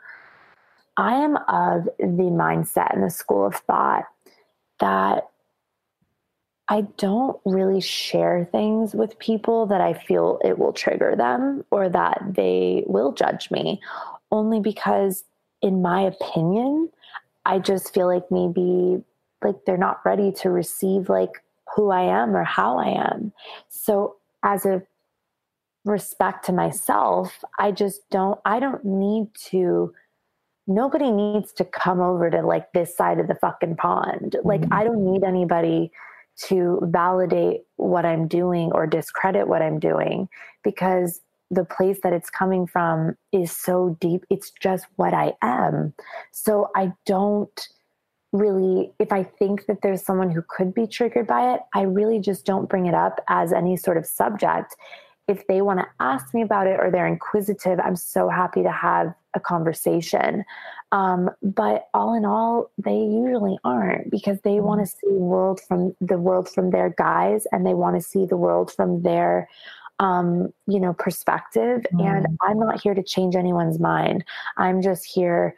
I 0.98 1.16
am 1.16 1.38
of 1.48 1.86
the 1.98 2.30
mindset 2.30 2.94
and 2.94 3.04
the 3.04 3.10
school 3.10 3.46
of 3.46 3.56
thought 3.56 4.06
that 4.80 5.28
I 6.70 6.82
don't 6.98 7.40
really 7.46 7.82
share 7.82 8.48
things 8.52 8.94
with 8.94 9.20
people 9.20 9.66
that 9.68 9.82
I 9.82 9.94
feel 9.94 10.40
it 10.44 10.58
will 10.60 10.72
trigger 10.72 11.16
them 11.16 11.66
or 11.72 11.90
that 11.90 12.22
they 12.30 12.84
will 12.86 13.12
judge 13.12 13.50
me, 13.52 13.82
only 14.32 14.60
because, 14.60 15.24
in 15.62 15.82
my 15.82 16.02
opinion, 16.02 16.90
I 17.46 17.60
just 17.60 17.94
feel 17.94 18.08
like 18.08 18.30
maybe 18.32 19.04
like 19.44 19.56
they're 19.66 19.78
not 19.78 20.00
ready 20.06 20.32
to 20.32 20.50
receive 20.50 21.10
like 21.10 21.44
who 21.76 21.90
I 21.90 22.04
am 22.04 22.36
or 22.36 22.44
how 22.44 22.78
I 22.78 23.12
am. 23.12 23.34
So, 23.70 24.16
as 24.44 24.66
a 24.66 24.84
respect 25.86 26.46
to 26.46 26.54
myself, 26.54 27.44
I 27.60 27.72
just 27.72 28.02
don't, 28.10 28.40
I 28.46 28.60
don't 28.60 28.84
need 28.86 29.28
to, 29.50 29.94
nobody 30.68 31.12
needs 31.12 31.52
to 31.54 31.66
come 31.66 32.00
over 32.00 32.30
to 32.30 32.42
like 32.42 32.72
this 32.74 32.96
side 32.96 33.20
of 33.20 33.28
the 33.28 33.36
fucking 33.36 33.76
pond. 33.78 34.36
Mm-hmm. 34.38 34.48
Like, 34.48 34.64
I 34.72 34.84
don't 34.84 35.04
need 35.04 35.24
anybody 35.24 35.92
to 36.48 36.80
validate 36.84 37.62
what 37.76 38.06
I'm 38.06 38.28
doing 38.28 38.72
or 38.72 38.88
discredit 38.88 39.48
what 39.48 39.62
I'm 39.62 39.80
doing 39.80 40.28
because 40.64 41.22
the 41.54 41.66
place 41.66 42.00
that 42.04 42.14
it's 42.14 42.30
coming 42.30 42.68
from 42.68 43.16
is 43.32 43.52
so 43.52 43.98
deep. 44.00 44.26
It's 44.30 44.52
just 44.62 44.86
what 44.96 45.14
I 45.14 45.34
am. 45.42 45.94
So 46.32 46.70
I 46.76 46.94
don't 47.06 47.68
really, 48.32 48.92
if 49.00 49.12
I 49.12 49.24
think 49.24 49.68
that 49.68 49.82
there's 49.82 50.04
someone 50.04 50.32
who 50.32 50.44
could 50.48 50.74
be 50.74 50.88
triggered 50.88 51.28
by 51.28 51.54
it, 51.54 51.62
I 51.74 51.82
really 51.82 52.20
just 52.20 52.46
don't 52.46 52.70
bring 52.70 52.88
it 52.88 52.96
up 52.96 53.20
as 53.28 53.54
any 53.54 53.78
sort 53.78 53.98
of 53.98 54.06
subject 54.06 54.76
if 55.28 55.48
they 55.48 55.62
want 55.62 55.80
to 55.80 55.88
ask 56.00 56.34
me 56.34 56.42
about 56.42 56.68
it 56.68 56.80
or 56.80 56.92
they're 56.92 57.08
inquisitive, 57.08 57.80
I'm 57.80 57.96
so 57.96 58.30
happy 58.30 58.62
to 58.64 58.72
have 58.72 59.14
a 59.34 59.40
conversation. 59.40 60.44
Um, 60.92 61.30
but 61.42 61.88
all 61.94 62.14
in 62.14 62.26
all, 62.26 62.72
they 62.78 62.98
usually 62.98 63.58
aren't 63.64 64.12
because 64.12 64.42
they 64.42 64.60
want 64.60 64.82
to 64.82 64.86
see 64.86 65.08
world 65.08 65.62
from 65.68 65.96
the 66.02 66.18
world 66.18 66.50
from 66.50 66.72
their 66.72 66.90
guys 66.98 67.48
and 67.52 67.66
they 67.66 67.74
want 67.74 67.96
to 67.96 68.02
see 68.02 68.26
the 68.26 68.38
world 68.38 68.72
from 68.72 69.02
their 69.02 69.50
um, 70.00 70.54
you 70.68 70.80
know 70.80 70.94
perspective. 70.94 71.86
Mm. 71.94 72.06
And 72.06 72.38
I'm 72.42 72.60
not 72.60 72.82
here 72.82 72.94
to 72.94 73.04
change 73.04 73.36
anyone's 73.36 73.80
mind. 73.80 74.24
I'm 74.58 74.82
just 74.82 75.06
here 75.06 75.56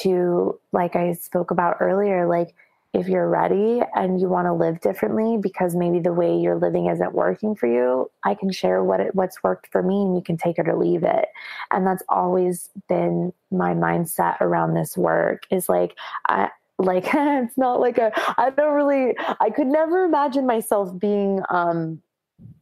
to, 0.00 0.58
like 0.72 0.96
I 0.96 1.14
spoke 1.14 1.50
about 1.50 1.78
earlier, 1.80 2.26
like 2.26 2.54
if 2.94 3.06
you're 3.06 3.28
ready 3.28 3.82
and 3.94 4.20
you 4.20 4.28
want 4.28 4.46
to 4.46 4.52
live 4.52 4.80
differently 4.80 5.36
because 5.36 5.74
maybe 5.74 5.98
the 5.98 6.12
way 6.12 6.36
you're 6.36 6.58
living 6.58 6.86
isn't 6.86 7.12
working 7.12 7.54
for 7.54 7.66
you, 7.66 8.10
I 8.24 8.34
can 8.34 8.50
share 8.50 8.82
what 8.82 9.00
it, 9.00 9.14
what's 9.14 9.42
worked 9.42 9.68
for 9.70 9.82
me 9.82 10.02
and 10.02 10.16
you 10.16 10.22
can 10.22 10.36
take 10.36 10.58
it 10.58 10.68
or 10.68 10.76
leave 10.76 11.02
it. 11.02 11.28
And 11.70 11.86
that's 11.86 12.02
always 12.08 12.70
been 12.88 13.32
my 13.50 13.74
mindset 13.74 14.40
around 14.40 14.74
this 14.74 14.96
work 14.96 15.42
is 15.50 15.68
like 15.68 15.96
I 16.28 16.48
like 16.78 17.08
it's 17.14 17.58
not 17.58 17.80
like 17.80 17.98
a 17.98 18.10
I 18.40 18.50
don't 18.50 18.74
really 18.74 19.14
I 19.40 19.50
could 19.50 19.66
never 19.66 20.04
imagine 20.04 20.46
myself 20.46 20.98
being 20.98 21.42
um 21.50 22.00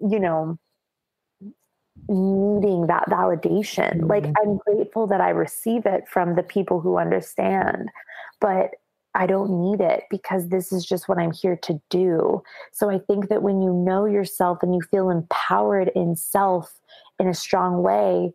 you 0.00 0.18
know 0.18 0.58
needing 2.08 2.86
that 2.86 3.08
validation. 3.08 4.00
Mm-hmm. 4.00 4.06
Like 4.06 4.26
I'm 4.40 4.58
grateful 4.58 5.06
that 5.08 5.20
I 5.20 5.30
receive 5.30 5.86
it 5.86 6.08
from 6.08 6.34
the 6.34 6.42
people 6.42 6.80
who 6.80 6.98
understand. 6.98 7.90
But 8.40 8.70
I 9.14 9.26
don't 9.26 9.50
need 9.50 9.80
it 9.80 10.04
because 10.10 10.48
this 10.48 10.72
is 10.72 10.84
just 10.84 11.08
what 11.08 11.18
I'm 11.18 11.32
here 11.32 11.56
to 11.62 11.80
do. 11.88 12.42
So 12.72 12.90
I 12.90 12.98
think 12.98 13.30
that 13.30 13.42
when 13.42 13.62
you 13.62 13.72
know 13.72 14.04
yourself 14.04 14.58
and 14.62 14.74
you 14.74 14.82
feel 14.90 15.08
empowered 15.08 15.90
in 15.94 16.16
self 16.16 16.78
in 17.18 17.26
a 17.26 17.34
strong 17.34 17.82
way, 17.82 18.34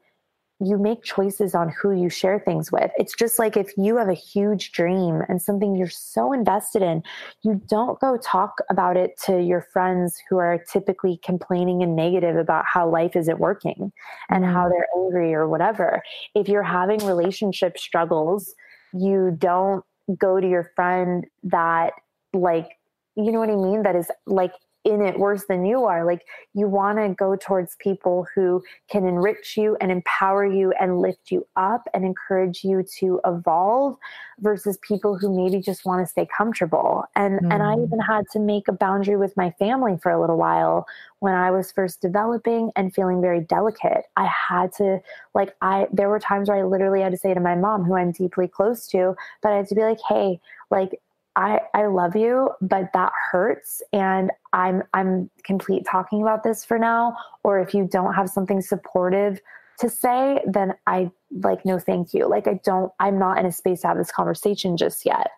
you 0.63 0.77
make 0.77 1.03
choices 1.03 1.55
on 1.55 1.69
who 1.69 1.91
you 1.91 2.07
share 2.07 2.39
things 2.39 2.71
with. 2.71 2.91
It's 2.97 3.15
just 3.15 3.39
like 3.39 3.57
if 3.57 3.75
you 3.77 3.97
have 3.97 4.09
a 4.09 4.13
huge 4.13 4.71
dream 4.71 5.23
and 5.27 5.41
something 5.41 5.75
you're 5.75 5.89
so 5.89 6.33
invested 6.33 6.83
in, 6.83 7.01
you 7.41 7.59
don't 7.67 7.99
go 7.99 8.17
talk 8.17 8.59
about 8.69 8.95
it 8.95 9.19
to 9.25 9.41
your 9.41 9.61
friends 9.73 10.21
who 10.29 10.37
are 10.37 10.63
typically 10.71 11.19
complaining 11.23 11.81
and 11.81 11.95
negative 11.95 12.35
about 12.35 12.65
how 12.67 12.87
life 12.87 13.15
isn't 13.15 13.39
working 13.39 13.91
and 14.29 14.45
how 14.45 14.65
mm-hmm. 14.65 14.69
they're 14.69 14.87
angry 14.95 15.33
or 15.33 15.49
whatever. 15.49 16.03
If 16.35 16.47
you're 16.47 16.61
having 16.61 17.03
relationship 17.05 17.79
struggles, 17.79 18.53
you 18.93 19.35
don't 19.37 19.83
go 20.17 20.39
to 20.39 20.47
your 20.47 20.71
friend 20.75 21.25
that 21.43 21.93
like 22.33 22.77
you 23.15 23.31
know 23.31 23.39
what 23.39 23.49
I 23.49 23.55
mean 23.55 23.83
that 23.83 23.95
is 23.95 24.09
like 24.25 24.53
in 24.83 25.01
it 25.01 25.19
worse 25.19 25.45
than 25.45 25.65
you 25.65 25.85
are. 25.85 26.05
Like 26.05 26.25
you 26.53 26.67
want 26.67 26.97
to 26.97 27.13
go 27.13 27.35
towards 27.35 27.75
people 27.75 28.27
who 28.33 28.63
can 28.89 29.05
enrich 29.05 29.55
you 29.55 29.77
and 29.79 29.91
empower 29.91 30.45
you 30.45 30.73
and 30.79 30.99
lift 30.99 31.31
you 31.31 31.45
up 31.55 31.87
and 31.93 32.03
encourage 32.03 32.63
you 32.63 32.83
to 32.99 33.21
evolve 33.25 33.97
versus 34.39 34.79
people 34.81 35.15
who 35.15 35.35
maybe 35.35 35.61
just 35.61 35.85
want 35.85 36.05
to 36.05 36.09
stay 36.11 36.27
comfortable. 36.35 37.03
And 37.15 37.39
mm. 37.39 37.53
and 37.53 37.61
I 37.61 37.75
mm. 37.75 37.85
even 37.85 37.99
had 37.99 38.25
to 38.31 38.39
make 38.39 38.67
a 38.67 38.73
boundary 38.73 39.17
with 39.17 39.37
my 39.37 39.51
family 39.51 39.97
for 40.01 40.11
a 40.11 40.19
little 40.19 40.37
while 40.37 40.87
when 41.19 41.35
I 41.35 41.51
was 41.51 41.71
first 41.71 42.01
developing 42.01 42.71
and 42.75 42.93
feeling 42.93 43.21
very 43.21 43.41
delicate. 43.41 44.05
I 44.17 44.25
had 44.25 44.73
to 44.73 44.99
like 45.35 45.55
I 45.61 45.87
there 45.93 46.09
were 46.09 46.19
times 46.19 46.49
where 46.49 46.57
I 46.57 46.63
literally 46.63 47.01
had 47.01 47.11
to 47.11 47.17
say 47.17 47.33
to 47.33 47.39
my 47.39 47.55
mom 47.55 47.83
who 47.83 47.95
I'm 47.95 48.11
deeply 48.11 48.47
close 48.47 48.87
to, 48.87 49.15
but 49.43 49.51
I 49.51 49.57
had 49.57 49.67
to 49.67 49.75
be 49.75 49.83
like, 49.83 49.99
"Hey, 50.09 50.39
like 50.71 50.99
I, 51.35 51.61
I 51.73 51.85
love 51.85 52.15
you, 52.15 52.49
but 52.61 52.91
that 52.93 53.11
hurts. 53.31 53.81
And 53.93 54.31
I'm, 54.53 54.83
I'm 54.93 55.29
complete 55.43 55.85
talking 55.89 56.21
about 56.21 56.43
this 56.43 56.65
for 56.65 56.77
now. 56.77 57.15
Or 57.43 57.59
if 57.59 57.73
you 57.73 57.87
don't 57.89 58.13
have 58.13 58.29
something 58.29 58.61
supportive 58.61 59.39
to 59.79 59.89
say, 59.89 60.41
then 60.45 60.73
I 60.87 61.09
like, 61.31 61.65
no, 61.65 61.79
thank 61.79 62.13
you. 62.13 62.27
Like, 62.27 62.47
I 62.47 62.59
don't, 62.63 62.91
I'm 62.99 63.17
not 63.17 63.39
in 63.39 63.45
a 63.45 63.51
space 63.51 63.81
to 63.81 63.87
have 63.87 63.97
this 63.97 64.11
conversation 64.11 64.75
just 64.77 65.05
yet. 65.05 65.31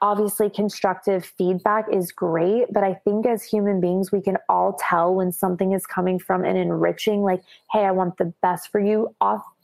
obviously 0.00 0.50
constructive 0.50 1.24
feedback 1.24 1.86
is 1.90 2.12
great 2.12 2.66
but 2.72 2.84
i 2.84 2.92
think 2.92 3.26
as 3.26 3.42
human 3.42 3.80
beings 3.80 4.12
we 4.12 4.20
can 4.20 4.36
all 4.48 4.76
tell 4.78 5.14
when 5.14 5.32
something 5.32 5.72
is 5.72 5.86
coming 5.86 6.18
from 6.18 6.44
an 6.44 6.56
enriching 6.56 7.22
like 7.22 7.42
hey 7.72 7.84
i 7.86 7.90
want 7.90 8.16
the 8.18 8.32
best 8.42 8.70
for 8.70 8.80
you 8.80 9.14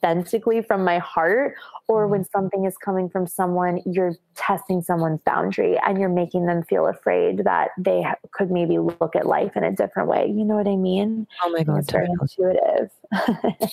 authentically 0.02 0.62
from 0.62 0.84
my 0.84 0.98
heart 0.98 1.54
or 1.88 2.06
when 2.06 2.22
mm-hmm. 2.22 2.38
something 2.38 2.64
is 2.64 2.76
coming 2.76 3.08
from 3.08 3.26
someone 3.26 3.80
you're 3.86 4.14
testing 4.34 4.82
someone's 4.82 5.20
boundary 5.24 5.78
and 5.86 5.98
you're 5.98 6.08
making 6.08 6.46
them 6.46 6.62
feel 6.64 6.86
afraid 6.86 7.44
that 7.44 7.70
they 7.78 8.04
could 8.32 8.50
maybe 8.50 8.78
look 8.78 9.14
at 9.14 9.26
life 9.26 9.56
in 9.56 9.64
a 9.64 9.72
different 9.72 10.08
way 10.08 10.26
you 10.26 10.44
know 10.44 10.56
what 10.56 10.68
i 10.68 10.76
mean 10.76 11.26
oh 11.42 11.50
my 11.50 11.62
god 11.62 11.78
it's 11.78 11.90
very 11.90 12.08
intuitive 12.20 12.90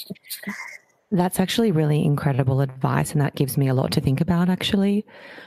That's 1.09 1.39
actually 1.39 1.71
really 1.71 2.03
incredible 2.03 2.59
advice. 2.59 3.13
And 3.13 3.21
that 3.21 3.35
gives 3.35 3.57
me 3.57 3.69
a 3.69 3.73
lot 3.73 3.91
to 3.93 4.01
think 4.01 4.19
about, 4.19 4.49
actually. 4.49 5.05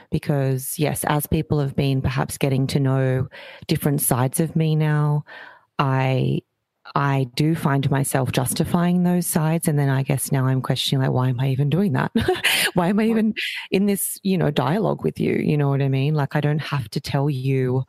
Because, 0.09 0.79
yes, 0.79 1.03
as 1.03 1.27
people 1.27 1.59
have 1.59 1.75
been 1.75 2.01
perhaps 2.01 2.39
getting 2.39 2.65
to 2.67 2.79
know 2.79 3.27
different 3.67 4.01
sides 4.01 4.39
of 4.39 4.55
me 4.55 4.75
now, 4.75 5.23
I. 5.77 6.41
I 6.95 7.27
do 7.35 7.55
find 7.55 7.89
myself 7.89 8.31
justifying 8.31 9.03
those 9.03 9.25
sides. 9.25 9.67
And 9.67 9.79
then 9.79 9.89
I 9.89 10.03
guess 10.03 10.31
now 10.31 10.45
I'm 10.45 10.61
questioning, 10.61 11.01
like, 11.01 11.13
why 11.13 11.29
am 11.29 11.39
I 11.39 11.49
even 11.49 11.69
doing 11.69 11.93
that? 11.93 12.11
why 12.73 12.87
am 12.87 12.99
I 12.99 13.05
even 13.05 13.33
in 13.69 13.85
this, 13.85 14.19
you 14.23 14.37
know, 14.37 14.51
dialogue 14.51 15.03
with 15.03 15.19
you? 15.19 15.33
You 15.35 15.57
know 15.57 15.69
what 15.69 15.81
I 15.81 15.87
mean? 15.87 16.15
Like, 16.15 16.35
I 16.35 16.41
don't 16.41 16.59
have 16.59 16.89
to 16.89 16.99
tell 16.99 17.29
you 17.29 17.83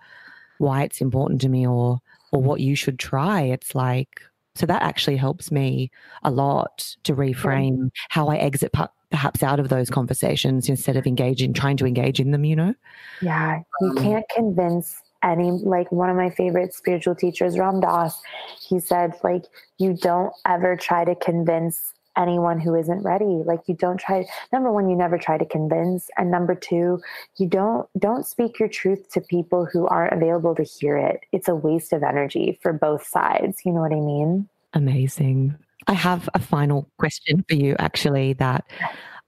why 0.58 0.82
it's 0.82 1.00
important 1.00 1.40
to 1.40 1.48
me 1.48 1.66
or, 1.66 2.00
or 2.30 2.42
what 2.42 2.60
you 2.60 2.76
should 2.76 2.98
try. 2.98 3.42
It's 3.42 3.74
like, 3.74 4.20
so 4.54 4.66
that 4.66 4.82
actually 4.82 5.16
helps 5.16 5.50
me 5.50 5.90
a 6.22 6.30
lot 6.30 6.94
to 7.04 7.14
reframe 7.14 7.90
how 8.10 8.28
I 8.28 8.36
exit 8.36 8.72
perhaps 9.10 9.42
out 9.42 9.58
of 9.58 9.68
those 9.68 9.90
conversations 9.90 10.68
instead 10.68 10.96
of 10.96 11.06
engaging, 11.06 11.54
trying 11.54 11.76
to 11.78 11.86
engage 11.86 12.20
in 12.20 12.30
them, 12.30 12.44
you 12.44 12.54
know? 12.54 12.74
Yeah. 13.20 13.60
You 13.80 13.90
um, 13.90 13.96
can't 13.96 14.26
convince 14.34 15.00
any, 15.22 15.50
like 15.50 15.90
one 15.92 16.10
of 16.10 16.16
my 16.16 16.30
favorite 16.30 16.74
spiritual 16.74 17.14
teachers, 17.14 17.58
Ram 17.58 17.80
Dass, 17.80 18.20
he 18.68 18.80
said, 18.80 19.14
like, 19.22 19.44
you 19.78 19.94
don't 19.94 20.32
ever 20.46 20.76
try 20.76 21.04
to 21.04 21.14
convince 21.14 21.92
anyone 22.16 22.60
who 22.60 22.74
isn't 22.74 23.02
ready. 23.02 23.42
Like 23.44 23.60
you 23.66 23.74
don't 23.74 23.98
try 23.98 24.26
number 24.52 24.70
one 24.70 24.88
you 24.88 24.96
never 24.96 25.18
try 25.18 25.38
to 25.38 25.46
convince 25.46 26.10
and 26.16 26.30
number 26.30 26.54
two 26.54 27.00
you 27.38 27.46
don't 27.46 27.88
don't 27.98 28.26
speak 28.26 28.58
your 28.58 28.68
truth 28.68 29.10
to 29.12 29.20
people 29.20 29.64
who 29.64 29.86
aren't 29.86 30.12
available 30.12 30.54
to 30.56 30.62
hear 30.62 30.96
it. 30.96 31.20
It's 31.32 31.48
a 31.48 31.54
waste 31.54 31.92
of 31.92 32.02
energy 32.02 32.58
for 32.62 32.72
both 32.72 33.06
sides. 33.06 33.62
You 33.64 33.72
know 33.72 33.80
what 33.80 33.92
i 33.92 34.00
mean? 34.00 34.48
Amazing. 34.74 35.56
I 35.86 35.94
have 35.94 36.28
a 36.34 36.38
final 36.38 36.88
question 36.98 37.44
for 37.48 37.54
you 37.54 37.74
actually 37.78 38.34
that 38.34 38.64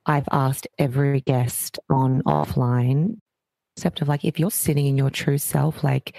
i've 0.06 0.28
asked 0.30 0.68
every 0.78 1.22
guest 1.22 1.78
on 1.90 2.22
offline 2.22 3.16
except 3.76 4.00
of 4.02 4.08
like 4.08 4.24
if 4.24 4.38
you're 4.38 4.50
sitting 4.50 4.86
in 4.86 4.96
your 4.96 5.10
true 5.10 5.38
self 5.38 5.82
like 5.82 6.16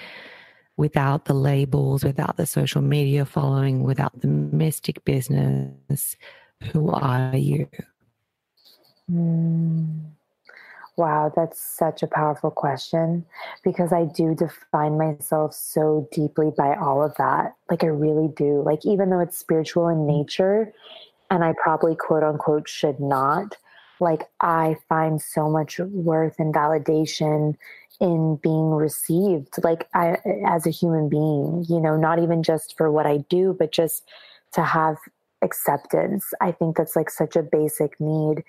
without 0.77 1.25
the 1.25 1.33
labels, 1.33 2.03
without 2.03 2.37
the 2.37 2.45
social 2.45 2.81
media 2.81 3.25
following, 3.25 3.83
without 3.83 4.19
the 4.19 4.27
mystic 4.27 5.03
business, 5.05 6.17
who 6.71 6.89
are 6.91 7.35
you? 7.35 7.67
Mm. 9.11 10.11
Wow, 10.97 11.31
that's 11.35 11.61
such 11.61 12.03
a 12.03 12.07
powerful 12.07 12.51
question 12.51 13.25
because 13.63 13.91
I 13.91 14.05
do 14.05 14.33
define 14.33 14.97
myself 14.97 15.53
so 15.53 16.07
deeply 16.11 16.51
by 16.57 16.75
all 16.75 17.03
of 17.03 17.15
that. 17.17 17.55
Like, 17.69 17.83
I 17.83 17.87
really 17.87 18.29
do. 18.29 18.61
Like, 18.61 18.85
even 18.85 19.09
though 19.09 19.19
it's 19.19 19.37
spiritual 19.37 19.89
in 19.89 20.07
nature, 20.07 20.71
and 21.29 21.43
I 21.43 21.53
probably 21.61 21.95
quote 21.95 22.23
unquote 22.23 22.69
should 22.69 23.01
not, 23.01 23.57
like, 23.99 24.23
I 24.41 24.77
find 24.87 25.21
so 25.21 25.49
much 25.49 25.79
worth 25.79 26.39
and 26.39 26.53
validation 26.53 27.55
in 27.99 28.37
being 28.43 28.71
received, 28.71 29.63
like, 29.63 29.87
I, 29.93 30.17
as 30.45 30.67
a 30.67 30.71
human 30.71 31.09
being, 31.09 31.65
you 31.69 31.79
know, 31.79 31.95
not 31.95 32.19
even 32.19 32.43
just 32.43 32.75
for 32.77 32.91
what 32.91 33.05
I 33.05 33.17
do, 33.29 33.55
but 33.57 33.71
just 33.71 34.03
to 34.53 34.63
have 34.63 34.97
acceptance. 35.41 36.33
I 36.41 36.51
think 36.51 36.75
that's 36.75 36.95
like 36.95 37.09
such 37.09 37.35
a 37.35 37.43
basic 37.43 37.99
need. 37.99 38.43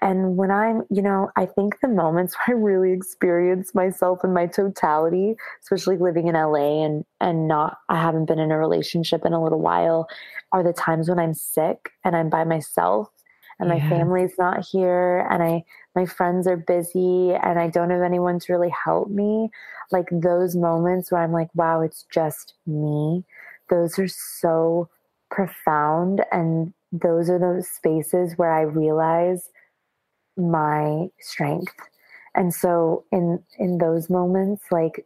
And 0.00 0.36
when 0.36 0.50
I'm, 0.50 0.82
you 0.90 1.02
know, 1.02 1.30
I 1.36 1.46
think 1.46 1.80
the 1.80 1.88
moments 1.88 2.34
where 2.46 2.56
I 2.56 2.60
really 2.60 2.92
experience 2.92 3.74
myself 3.74 4.24
in 4.24 4.32
my 4.32 4.46
totality, 4.46 5.36
especially 5.62 5.98
living 5.98 6.28
in 6.28 6.34
LA 6.34 6.84
and 6.84 7.04
and 7.20 7.48
not 7.48 7.78
I 7.88 8.00
haven't 8.00 8.26
been 8.26 8.38
in 8.38 8.50
a 8.50 8.58
relationship 8.58 9.24
in 9.24 9.32
a 9.32 9.42
little 9.42 9.60
while, 9.60 10.08
are 10.52 10.62
the 10.62 10.72
times 10.72 11.08
when 11.08 11.18
I'm 11.18 11.34
sick 11.34 11.90
and 12.04 12.16
I'm 12.16 12.30
by 12.30 12.44
myself 12.44 13.10
and 13.58 13.68
my 13.68 13.80
family's 13.80 14.32
not 14.38 14.64
here 14.64 15.26
and 15.30 15.42
I 15.42 15.64
my 15.94 16.06
friends 16.06 16.46
are 16.46 16.56
busy 16.56 17.32
and 17.32 17.58
I 17.58 17.68
don't 17.68 17.90
have 17.90 18.02
anyone 18.02 18.38
to 18.40 18.52
really 18.52 18.72
help 18.84 19.10
me. 19.10 19.50
Like 19.90 20.08
those 20.12 20.54
moments 20.54 21.10
where 21.10 21.22
I'm 21.22 21.32
like, 21.32 21.50
wow, 21.54 21.80
it's 21.80 22.04
just 22.12 22.54
me. 22.66 23.24
Those 23.68 23.98
are 23.98 24.08
so 24.08 24.88
profound 25.30 26.24
and 26.30 26.72
those 26.92 27.28
are 27.28 27.38
those 27.38 27.68
spaces 27.68 28.34
where 28.36 28.52
I 28.52 28.62
realize 28.62 29.50
my 30.36 31.08
strength. 31.20 31.74
And 32.34 32.54
so 32.54 33.04
in 33.10 33.42
in 33.58 33.78
those 33.78 34.08
moments 34.08 34.64
like 34.70 35.04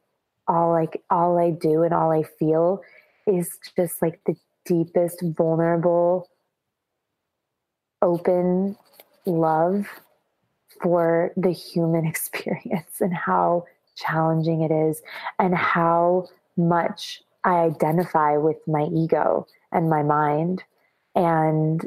all 0.48 0.70
like 0.72 1.02
all 1.10 1.38
I 1.38 1.50
do 1.50 1.82
and 1.82 1.94
all 1.94 2.12
I 2.12 2.22
feel 2.22 2.82
is 3.26 3.58
just 3.76 4.02
like 4.02 4.20
the 4.26 4.36
deepest 4.66 5.22
vulnerable 5.22 6.28
open 8.02 8.76
love 9.24 9.86
for 10.82 11.32
the 11.36 11.52
human 11.52 12.04
experience 12.12 13.00
and 13.00 13.14
how 13.14 13.64
challenging 13.96 14.62
it 14.62 14.70
is 14.70 15.02
and 15.38 15.54
how 15.54 16.26
much 16.56 17.22
I 17.44 17.56
identify 17.56 18.36
with 18.36 18.56
my 18.66 18.84
ego 18.92 19.46
and 19.70 19.88
my 19.88 20.02
mind. 20.02 20.62
And 21.14 21.86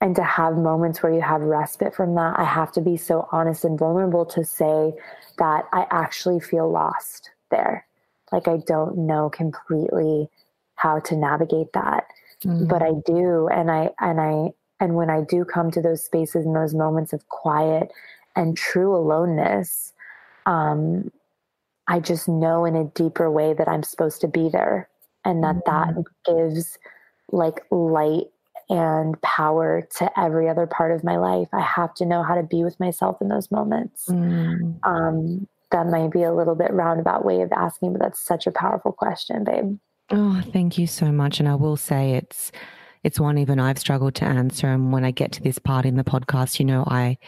and 0.00 0.14
to 0.16 0.22
have 0.22 0.56
moments 0.56 1.02
where 1.02 1.12
you 1.12 1.22
have 1.22 1.40
respite 1.40 1.94
from 1.94 2.14
that 2.14 2.38
i 2.38 2.44
have 2.44 2.70
to 2.70 2.80
be 2.82 2.96
so 2.98 3.28
honest 3.32 3.64
and 3.64 3.78
vulnerable 3.78 4.26
to 4.26 4.44
say 4.44 4.92
that 5.38 5.64
i 5.72 5.86
actually 5.90 6.38
feel 6.38 6.70
lost 6.70 7.30
there. 7.50 7.86
Like 8.32 8.48
i 8.48 8.58
don't 8.58 8.98
know 8.98 9.30
completely 9.30 10.28
how 10.74 11.00
to 11.00 11.16
navigate 11.16 11.72
that 11.72 12.04
mm-hmm. 12.44 12.66
but 12.66 12.82
i 12.82 12.92
do 13.04 13.48
and 13.48 13.70
i 13.70 13.90
and 14.00 14.20
i 14.20 14.50
and 14.80 14.94
when 14.94 15.10
i 15.10 15.20
do 15.22 15.44
come 15.44 15.70
to 15.70 15.80
those 15.80 16.04
spaces 16.04 16.44
and 16.46 16.56
those 16.56 16.74
moments 16.74 17.12
of 17.12 17.28
quiet 17.28 17.90
and 18.34 18.56
true 18.56 18.94
aloneness 18.94 19.92
um, 20.46 21.10
i 21.88 21.98
just 21.98 22.28
know 22.28 22.64
in 22.64 22.76
a 22.76 22.84
deeper 22.84 23.30
way 23.30 23.54
that 23.54 23.68
i'm 23.68 23.82
supposed 23.82 24.20
to 24.20 24.28
be 24.28 24.48
there 24.48 24.88
and 25.24 25.42
that 25.42 25.56
mm-hmm. 25.64 26.00
that 26.00 26.04
gives 26.24 26.78
like 27.32 27.64
light 27.70 28.26
and 28.68 29.20
power 29.22 29.86
to 29.98 30.18
every 30.18 30.48
other 30.48 30.66
part 30.66 30.92
of 30.92 31.04
my 31.04 31.16
life. 31.16 31.48
I 31.52 31.60
have 31.60 31.94
to 31.94 32.06
know 32.06 32.22
how 32.22 32.34
to 32.34 32.42
be 32.42 32.64
with 32.64 32.78
myself 32.80 33.18
in 33.20 33.28
those 33.28 33.50
moments. 33.50 34.06
Mm. 34.08 34.78
Um, 34.82 35.46
that 35.70 35.86
might 35.86 36.10
be 36.10 36.22
a 36.22 36.34
little 36.34 36.54
bit 36.54 36.72
roundabout 36.72 37.24
way 37.24 37.42
of 37.42 37.52
asking, 37.52 37.92
but 37.92 38.00
that's 38.00 38.20
such 38.20 38.46
a 38.46 38.52
powerful 38.52 38.92
question, 38.92 39.44
babe. 39.44 39.78
Oh, 40.10 40.40
thank 40.52 40.78
you 40.78 40.86
so 40.86 41.10
much. 41.10 41.40
And 41.40 41.48
I 41.48 41.54
will 41.54 41.76
say 41.76 42.12
it's 42.12 42.52
it's 43.02 43.20
one 43.20 43.38
even 43.38 43.60
I've 43.60 43.78
struggled 43.78 44.14
to 44.16 44.24
answer. 44.24 44.68
And 44.68 44.92
when 44.92 45.04
I 45.04 45.10
get 45.10 45.32
to 45.32 45.42
this 45.42 45.58
part 45.58 45.86
in 45.86 45.96
the 45.96 46.04
podcast, 46.04 46.58
you 46.58 46.64
know, 46.64 46.84
I 46.86 47.18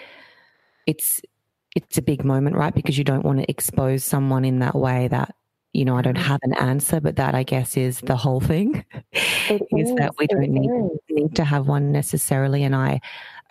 it's 0.87 1.21
it's 1.77 1.99
a 1.99 2.03
big 2.03 2.25
moment, 2.25 2.57
right? 2.57 2.75
Because 2.75 2.99
you 2.99 3.05
don't 3.05 3.25
want 3.25 3.38
to 3.41 3.51
expose 3.51 4.05
someone 4.05 4.45
in 4.45 4.61
that 4.61 4.75
way 4.75 5.09
that 5.09 5.35
you 5.75 5.85
know, 5.85 5.97
I 5.97 6.03
don't 6.03 6.17
have 6.17 6.41
an 6.43 6.55
answer, 6.55 6.99
but 7.01 7.17
that 7.17 7.35
I 7.35 7.43
guess 7.43 7.77
is 7.77 8.01
the 8.01 8.17
whole 8.17 8.41
thing 8.41 8.85
is, 9.12 9.61
is, 9.71 9.95
that 9.97 10.14
we 10.19 10.27
don't 10.27 10.51
need, 10.51 10.71
need 11.11 11.37
to 11.37 11.45
have 11.45 11.69
one 11.69 11.93
necessarily. 11.93 12.64
And 12.64 12.75
I 12.75 13.01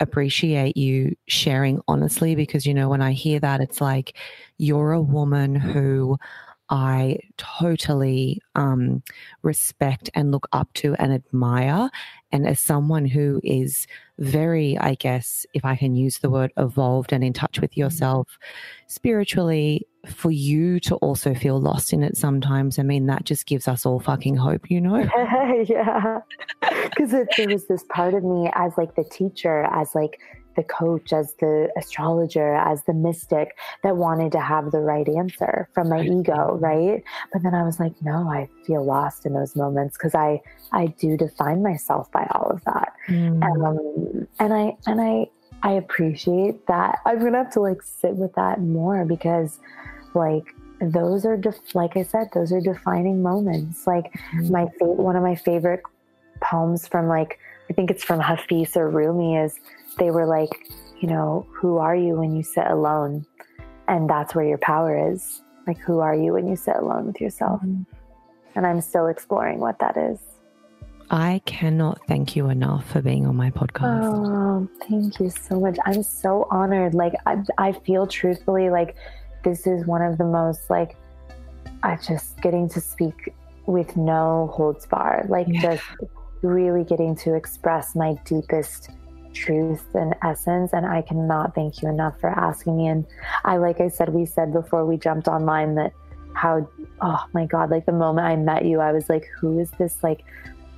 appreciate 0.00 0.76
you 0.76 1.16
sharing 1.28 1.80
honestly 1.86 2.34
because, 2.34 2.66
you 2.66 2.74
know, 2.74 2.88
when 2.88 3.02
I 3.02 3.12
hear 3.12 3.38
that, 3.40 3.60
it's 3.60 3.80
like 3.80 4.16
you're 4.58 4.92
a 4.92 5.00
woman 5.00 5.54
who 5.54 6.18
I 6.70 7.18
totally 7.36 8.40
um, 8.54 9.02
respect 9.42 10.10
and 10.14 10.30
look 10.30 10.48
up 10.52 10.72
to 10.74 10.94
and 10.94 11.12
admire. 11.12 11.90
And 12.30 12.46
as 12.46 12.60
someone 12.60 13.06
who 13.06 13.40
is 13.42 13.86
very, 14.18 14.76
I 14.78 14.94
guess, 14.94 15.46
if 15.54 15.64
I 15.64 15.76
can 15.76 15.94
use 15.94 16.18
the 16.18 16.30
word 16.30 16.52
evolved 16.56 17.12
and 17.12 17.24
in 17.24 17.32
touch 17.32 17.60
with 17.60 17.70
mm-hmm. 17.70 17.80
yourself 17.80 18.38
spiritually, 18.86 19.86
for 20.06 20.30
you 20.30 20.80
to 20.80 20.94
also 20.96 21.34
feel 21.34 21.60
lost 21.60 21.92
in 21.92 22.02
it 22.02 22.16
sometimes, 22.16 22.78
I 22.78 22.82
mean, 22.82 23.06
that 23.06 23.24
just 23.24 23.46
gives 23.46 23.68
us 23.68 23.84
all 23.84 24.00
fucking 24.00 24.36
hope, 24.36 24.70
you 24.70 24.80
know? 24.80 24.96
yeah. 25.68 26.20
Because 26.60 27.10
there 27.10 27.48
was 27.48 27.66
this 27.66 27.84
part 27.90 28.14
of 28.14 28.24
me 28.24 28.50
as 28.54 28.72
like 28.78 28.94
the 28.94 29.04
teacher, 29.04 29.64
as 29.64 29.94
like 29.94 30.20
the 30.58 30.64
coach, 30.64 31.12
as 31.12 31.34
the 31.34 31.70
astrologer, 31.76 32.56
as 32.56 32.82
the 32.82 32.92
mystic 32.92 33.56
that 33.84 33.96
wanted 33.96 34.32
to 34.32 34.40
have 34.40 34.72
the 34.72 34.80
right 34.80 35.08
answer 35.08 35.68
from 35.72 35.88
my 35.88 36.02
ego, 36.02 36.58
right? 36.60 37.02
But 37.32 37.44
then 37.44 37.54
I 37.54 37.62
was 37.62 37.78
like, 37.78 37.92
no, 38.02 38.28
I 38.28 38.48
feel 38.66 38.84
lost 38.84 39.24
in 39.24 39.34
those 39.34 39.54
moments 39.54 39.96
because 39.96 40.16
I 40.16 40.42
I 40.72 40.88
do 40.98 41.16
define 41.16 41.62
myself 41.62 42.10
by 42.10 42.26
all 42.32 42.50
of 42.50 42.64
that, 42.64 42.92
mm. 43.08 43.40
um, 43.40 44.26
and 44.40 44.52
I 44.52 44.76
and 44.86 45.00
I 45.00 45.28
I 45.62 45.72
appreciate 45.74 46.66
that. 46.66 46.98
I'm 47.06 47.20
gonna 47.20 47.38
have 47.38 47.52
to 47.52 47.60
like 47.60 47.80
sit 47.82 48.16
with 48.16 48.34
that 48.34 48.60
more 48.60 49.04
because, 49.04 49.60
like, 50.12 50.54
those 50.80 51.24
are 51.24 51.36
def- 51.36 51.74
like 51.74 51.96
I 51.96 52.02
said, 52.02 52.30
those 52.34 52.52
are 52.52 52.60
defining 52.60 53.22
moments. 53.22 53.86
Like 53.86 54.12
mm-hmm. 54.12 54.50
my 54.50 54.66
fa- 54.76 54.86
one 54.86 55.14
of 55.14 55.22
my 55.22 55.36
favorite 55.36 55.82
poems 56.40 56.88
from 56.88 57.06
like 57.06 57.38
I 57.70 57.74
think 57.74 57.90
it's 57.90 58.04
from 58.04 58.20
Hafiz 58.20 58.76
or 58.76 58.88
Rumi 58.88 59.36
is 59.36 59.60
they 59.98 60.10
were 60.10 60.26
like, 60.26 60.70
you 61.00 61.08
know, 61.08 61.46
who 61.52 61.78
are 61.78 61.94
you 61.94 62.14
when 62.14 62.34
you 62.34 62.42
sit 62.42 62.66
alone? 62.66 63.26
And 63.86 64.08
that's 64.08 64.34
where 64.34 64.44
your 64.44 64.58
power 64.58 65.12
is. 65.12 65.42
Like, 65.66 65.78
who 65.78 66.00
are 66.00 66.14
you 66.14 66.32
when 66.32 66.48
you 66.48 66.56
sit 66.56 66.76
alone 66.76 67.06
with 67.06 67.20
yourself? 67.20 67.60
Mm-hmm. 67.60 67.82
And 68.54 68.66
I'm 68.66 68.80
still 68.80 69.06
exploring 69.06 69.60
what 69.60 69.78
that 69.78 69.96
is. 69.96 70.18
I 71.10 71.40
cannot 71.46 72.06
thank 72.06 72.36
you 72.36 72.50
enough 72.50 72.90
for 72.90 73.00
being 73.00 73.26
on 73.26 73.36
my 73.36 73.50
podcast. 73.50 74.04
Oh, 74.04 74.68
thank 74.88 75.18
you 75.20 75.30
so 75.30 75.58
much. 75.58 75.78
I'm 75.86 76.02
so 76.02 76.46
honored. 76.50 76.92
Like, 76.94 77.14
I, 77.24 77.42
I 77.56 77.72
feel 77.72 78.06
truthfully 78.06 78.68
like 78.68 78.94
this 79.42 79.66
is 79.66 79.86
one 79.86 80.02
of 80.02 80.18
the 80.18 80.24
most, 80.24 80.68
like, 80.68 80.96
I 81.82 81.96
just 81.96 82.40
getting 82.42 82.68
to 82.70 82.80
speak 82.80 83.32
with 83.66 83.96
no 83.96 84.50
holds 84.52 84.86
bar, 84.86 85.24
like, 85.28 85.46
yeah. 85.48 85.62
just 85.62 85.84
really 86.42 86.84
getting 86.84 87.16
to 87.16 87.34
express 87.34 87.94
my 87.94 88.14
deepest 88.24 88.90
truth 89.32 89.84
and 89.94 90.14
essence. 90.22 90.72
And 90.72 90.86
I 90.86 91.02
cannot 91.02 91.54
thank 91.54 91.82
you 91.82 91.88
enough 91.88 92.18
for 92.20 92.28
asking 92.28 92.76
me. 92.76 92.86
And 92.86 93.06
I, 93.44 93.56
like 93.56 93.80
I 93.80 93.88
said, 93.88 94.10
we 94.10 94.26
said 94.26 94.52
before 94.52 94.84
we 94.86 94.96
jumped 94.96 95.28
online 95.28 95.74
that 95.76 95.92
how, 96.34 96.68
oh 97.00 97.24
my 97.32 97.46
God, 97.46 97.70
like 97.70 97.86
the 97.86 97.92
moment 97.92 98.26
I 98.26 98.36
met 98.36 98.64
you, 98.64 98.80
I 98.80 98.92
was 98.92 99.08
like, 99.08 99.26
who 99.40 99.58
is 99.58 99.70
this 99.72 99.96
like 100.02 100.24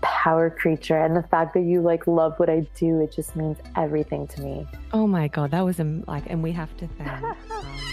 power 0.01 0.51
creature? 0.51 0.98
And 0.98 1.16
the 1.16 1.22
fact 1.24 1.55
that 1.55 1.62
you 1.62 1.80
like 1.80 2.07
love 2.07 2.38
what 2.38 2.48
I 2.48 2.66
do, 2.74 3.01
it 3.01 3.12
just 3.12 3.36
means 3.36 3.59
everything 3.76 4.26
to 4.28 4.42
me. 4.42 4.66
Oh 4.92 5.07
my 5.07 5.28
God, 5.28 5.51
that 5.51 5.64
was 5.64 5.80
um, 5.80 6.05
like, 6.07 6.24
and 6.28 6.42
we 6.42 6.53
have 6.53 6.74
to 6.78 6.88
thank. 6.88 7.11
Um, 7.11 7.36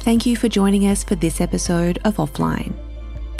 Thank 0.00 0.24
you 0.24 0.34
for 0.34 0.48
joining 0.48 0.86
us 0.86 1.04
for 1.04 1.14
this 1.14 1.42
episode 1.42 1.98
of 2.06 2.16
Offline. 2.16 2.74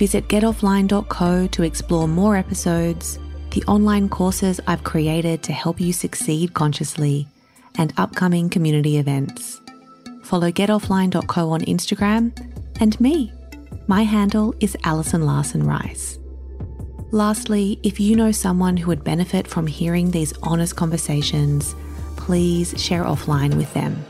Visit 0.00 0.28
getoffline.co 0.28 1.46
to 1.48 1.62
explore 1.62 2.08
more 2.08 2.34
episodes, 2.34 3.18
the 3.50 3.62
online 3.64 4.08
courses 4.08 4.58
I've 4.66 4.82
created 4.82 5.42
to 5.42 5.52
help 5.52 5.78
you 5.78 5.92
succeed 5.92 6.54
consciously, 6.54 7.28
and 7.76 7.92
upcoming 7.98 8.48
community 8.48 8.96
events. 8.96 9.60
Follow 10.22 10.50
getoffline.co 10.50 11.50
on 11.50 11.60
Instagram 11.66 12.32
and 12.80 12.98
me. 12.98 13.30
My 13.88 14.04
handle 14.04 14.54
is 14.58 14.74
Alison 14.84 15.26
Larson 15.26 15.64
Rice. 15.64 16.18
Lastly, 17.10 17.78
if 17.82 18.00
you 18.00 18.16
know 18.16 18.32
someone 18.32 18.78
who 18.78 18.86
would 18.86 19.04
benefit 19.04 19.46
from 19.46 19.66
hearing 19.66 20.12
these 20.12 20.32
honest 20.42 20.76
conversations, 20.76 21.74
please 22.16 22.72
share 22.82 23.04
offline 23.04 23.52
with 23.54 23.74
them. 23.74 24.02